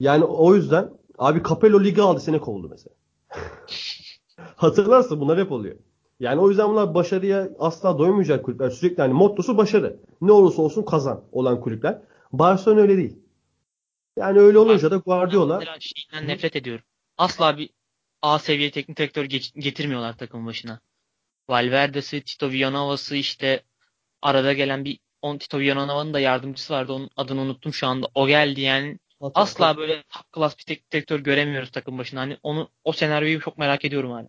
Yani 0.00 0.24
o 0.24 0.54
yüzden 0.54 0.90
abi 1.18 1.42
Capello 1.48 1.84
ligi 1.84 2.02
aldı 2.02 2.20
sene 2.20 2.38
kovdu 2.38 2.68
mesela. 2.68 2.94
Hatırlarsın 4.56 5.20
bunlar 5.20 5.38
hep 5.38 5.52
oluyor. 5.52 5.76
Yani 6.20 6.40
o 6.40 6.48
yüzden 6.48 6.68
bunlar 6.68 6.94
başarıya 6.94 7.48
asla 7.58 7.98
doymayacak 7.98 8.44
kulüpler. 8.44 8.70
Sürekli 8.70 9.02
hani 9.02 9.12
mottosu 9.12 9.56
başarı. 9.56 10.00
Ne 10.20 10.32
olursa 10.32 10.62
olsun 10.62 10.82
kazan 10.82 11.24
olan 11.32 11.60
kulüpler. 11.60 12.02
Barcelona 12.32 12.80
öyle 12.80 12.96
değil. 12.96 13.16
Yani 14.16 14.38
öyle 14.38 14.58
olunca 14.58 14.90
da 14.90 14.94
Ben 14.96 15.02
Guardiola 15.02 15.60
şeyden 15.80 16.28
nefret 16.28 16.56
ediyorum. 16.56 16.84
Asla 17.18 17.58
bir 17.58 17.70
A 18.22 18.38
seviye 18.38 18.70
teknik 18.70 18.98
direktör 18.98 19.24
getirmiyorlar 19.54 20.18
takım 20.18 20.46
başına. 20.46 20.80
Valverde'si, 21.48 22.22
Tito 22.24 22.50
Villanova'sı 22.50 23.16
işte 23.16 23.62
arada 24.24 24.52
gelen 24.52 24.84
bir 24.84 24.98
on 25.22 25.38
Tito 25.38 25.58
Villanova'nın 25.58 26.14
da 26.14 26.20
yardımcısı 26.20 26.74
vardı. 26.74 26.92
Onun 26.92 27.10
adını 27.16 27.40
unuttum 27.40 27.74
şu 27.74 27.86
anda. 27.86 28.06
O 28.14 28.26
geldi 28.26 28.60
yani. 28.60 28.98
Asla 29.34 29.76
böyle 29.76 30.02
top 30.02 30.32
class 30.34 30.58
bir 30.58 30.64
teknik 30.64 30.92
direktör 30.92 31.20
göremiyoruz 31.20 31.70
takım 31.70 31.98
başına. 31.98 32.20
Hani 32.20 32.36
onu 32.42 32.68
o 32.84 32.92
senaryoyu 32.92 33.40
çok 33.40 33.58
merak 33.58 33.84
ediyorum 33.84 34.10
hala. 34.10 34.28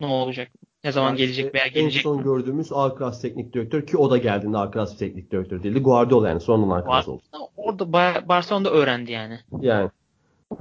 Ne 0.00 0.06
olacak? 0.06 0.48
Ne 0.84 0.92
zaman 0.92 1.08
Yani 1.08 1.16
gelecek 1.16 1.54
veya 1.54 1.64
en 1.64 1.72
gelecek 1.72 2.02
son 2.02 2.16
mi? 2.16 2.22
gördüğümüz 2.24 2.72
A-Class 2.72 3.20
teknik 3.20 3.52
direktör 3.52 3.86
ki 3.86 3.96
o 3.96 4.10
da 4.10 4.16
geldiğinde 4.16 4.58
A-Class 4.58 4.92
bir 4.92 4.98
teknik 4.98 5.30
direktör 5.30 5.62
değildi. 5.62 5.78
Guardiola 5.80 6.28
yani 6.28 6.40
sonradan 6.40 6.80
A-Class 6.80 7.08
oldu. 7.08 7.22
Var. 7.34 7.48
Orada 7.56 7.84
Ba- 7.84 8.28
Barcelona'da 8.28 8.70
öğrendi 8.70 9.12
yani. 9.12 9.40
Yani 9.60 9.90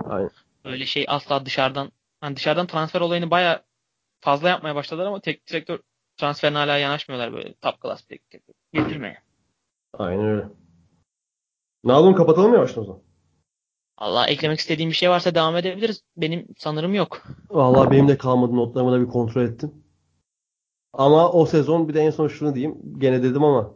aynen. 0.05 0.29
Öyle 0.65 0.85
şey 0.85 1.05
asla 1.07 1.45
dışarıdan 1.45 1.91
hani 2.21 2.35
dışarıdan 2.35 2.67
transfer 2.67 3.01
olayını 3.01 3.31
baya 3.31 3.63
fazla 4.21 4.49
yapmaya 4.49 4.75
başladılar 4.75 5.05
ama 5.05 5.19
teknik 5.21 5.47
direktör 5.47 5.79
transferine 6.17 6.57
hala 6.57 6.77
yanaşmıyorlar 6.77 7.33
böyle 7.33 7.53
top 7.53 7.81
class 7.81 8.01
teknik 8.01 8.31
direktör. 8.31 8.53
Getirmeye. 8.77 9.17
Aynen 9.93 10.25
öyle. 10.25 10.47
Ne 11.83 11.91
yapalım 11.91 12.15
kapatalım 12.15 12.49
mı 12.49 12.55
yavaştan 12.55 12.83
o 12.83 12.85
zaman? 12.85 13.01
Allah 13.97 14.27
eklemek 14.27 14.59
istediğim 14.59 14.91
bir 14.91 14.95
şey 14.95 15.09
varsa 15.09 15.35
devam 15.35 15.55
edebiliriz. 15.55 16.01
Benim 16.17 16.47
sanırım 16.57 16.93
yok. 16.93 17.23
Vallahi 17.49 17.91
benim 17.91 18.07
de 18.07 18.17
kalmadı 18.17 18.55
notlarımı 18.55 18.91
da 18.91 19.01
bir 19.01 19.07
kontrol 19.07 19.41
ettim. 19.41 19.73
Ama 20.93 21.31
o 21.31 21.45
sezon 21.45 21.87
bir 21.87 21.93
de 21.93 22.01
en 22.01 22.09
son 22.09 22.27
şunu 22.27 22.55
diyeyim. 22.55 22.77
Gene 22.97 23.23
dedim 23.23 23.43
ama 23.43 23.73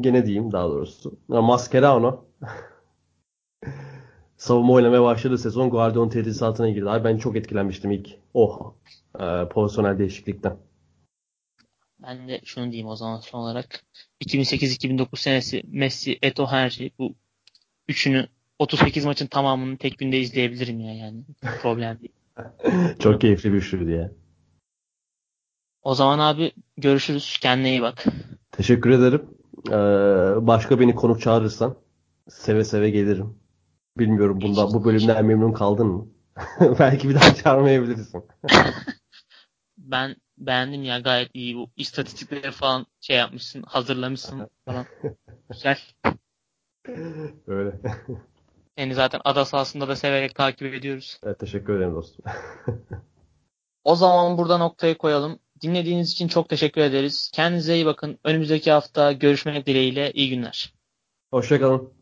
gene 0.00 0.26
diyeyim 0.26 0.52
daha 0.52 0.68
doğrusu. 0.68 1.18
Mascherano 1.28 2.24
savunma 4.36 4.72
oynamaya 4.72 5.02
başladığı 5.02 5.38
sezon 5.38 5.70
Guardiola'nın 5.70 6.10
tedrisatına 6.10 6.68
girdi. 6.70 6.90
Abi 6.90 7.04
ben 7.04 7.18
çok 7.18 7.36
etkilenmiştim 7.36 7.90
ilk 7.90 8.08
o 8.34 8.74
e, 9.20 9.48
pozisyonel 9.48 9.98
değişiklikten. 9.98 10.56
Ben 11.98 12.28
de 12.28 12.40
şunu 12.44 12.72
diyeyim 12.72 12.88
o 12.88 12.96
zaman 12.96 13.20
son 13.20 13.38
olarak. 13.38 13.84
2008-2009 14.24 15.16
senesi 15.16 15.62
Messi, 15.66 16.18
Eto, 16.22 16.46
Henry 16.46 16.90
bu 16.98 17.14
üçünü 17.88 18.28
38 18.58 19.04
maçın 19.04 19.26
tamamını 19.26 19.76
tek 19.76 19.98
günde 19.98 20.18
izleyebilirim 20.18 20.80
ya 20.80 20.94
yani. 20.94 21.24
Problem 21.62 21.98
değil. 22.00 22.12
Çok 22.98 23.20
keyifli 23.20 23.52
bir 23.52 23.58
üçlüydü 23.58 23.90
ya. 23.90 24.12
O 25.82 25.94
zaman 25.94 26.18
abi 26.18 26.52
görüşürüz. 26.76 27.38
Kendine 27.40 27.70
iyi 27.70 27.82
bak. 27.82 28.04
Teşekkür 28.52 28.90
ederim. 28.90 29.22
Ee, 29.68 30.46
başka 30.46 30.80
beni 30.80 30.94
konuk 30.94 31.20
çağırırsan 31.20 31.76
seve 32.28 32.64
seve 32.64 32.90
gelirim. 32.90 33.38
Bilmiyorum 33.98 34.40
bunda 34.40 34.66
bu 34.74 34.84
bölümden 34.84 35.24
memnun 35.24 35.52
kaldın 35.52 35.86
mı? 35.86 36.08
Belki 36.78 37.08
bir 37.08 37.14
daha 37.14 37.34
çağırmayabilirsin. 37.34 38.24
ben 39.78 40.16
beğendim 40.38 40.82
ya 40.84 40.98
gayet 40.98 41.30
iyi 41.34 41.56
bu 41.56 41.70
istatistikleri 41.76 42.50
falan 42.50 42.86
şey 43.00 43.16
yapmışsın 43.16 43.62
hazırlamışsın 43.62 44.48
falan. 44.64 44.86
Güzel. 45.50 45.78
Öyle. 47.46 47.80
Seni 48.78 48.94
zaten 48.94 49.20
ada 49.24 49.44
sahasında 49.44 49.88
da 49.88 49.96
severek 49.96 50.34
takip 50.34 50.74
ediyoruz. 50.74 51.20
Evet, 51.22 51.38
teşekkür 51.38 51.76
ederim 51.76 51.94
dostum. 51.94 52.24
O 53.84 53.96
zaman 53.96 54.38
burada 54.38 54.58
noktayı 54.58 54.98
koyalım. 54.98 55.38
Dinlediğiniz 55.62 56.12
için 56.12 56.28
çok 56.28 56.48
teşekkür 56.48 56.80
ederiz. 56.80 57.30
Kendinize 57.34 57.74
iyi 57.74 57.86
bakın. 57.86 58.18
Önümüzdeki 58.24 58.70
hafta 58.70 59.12
görüşmek 59.12 59.66
dileğiyle. 59.66 60.12
İyi 60.12 60.30
günler. 60.30 60.74
Hoşçakalın. 61.30 61.92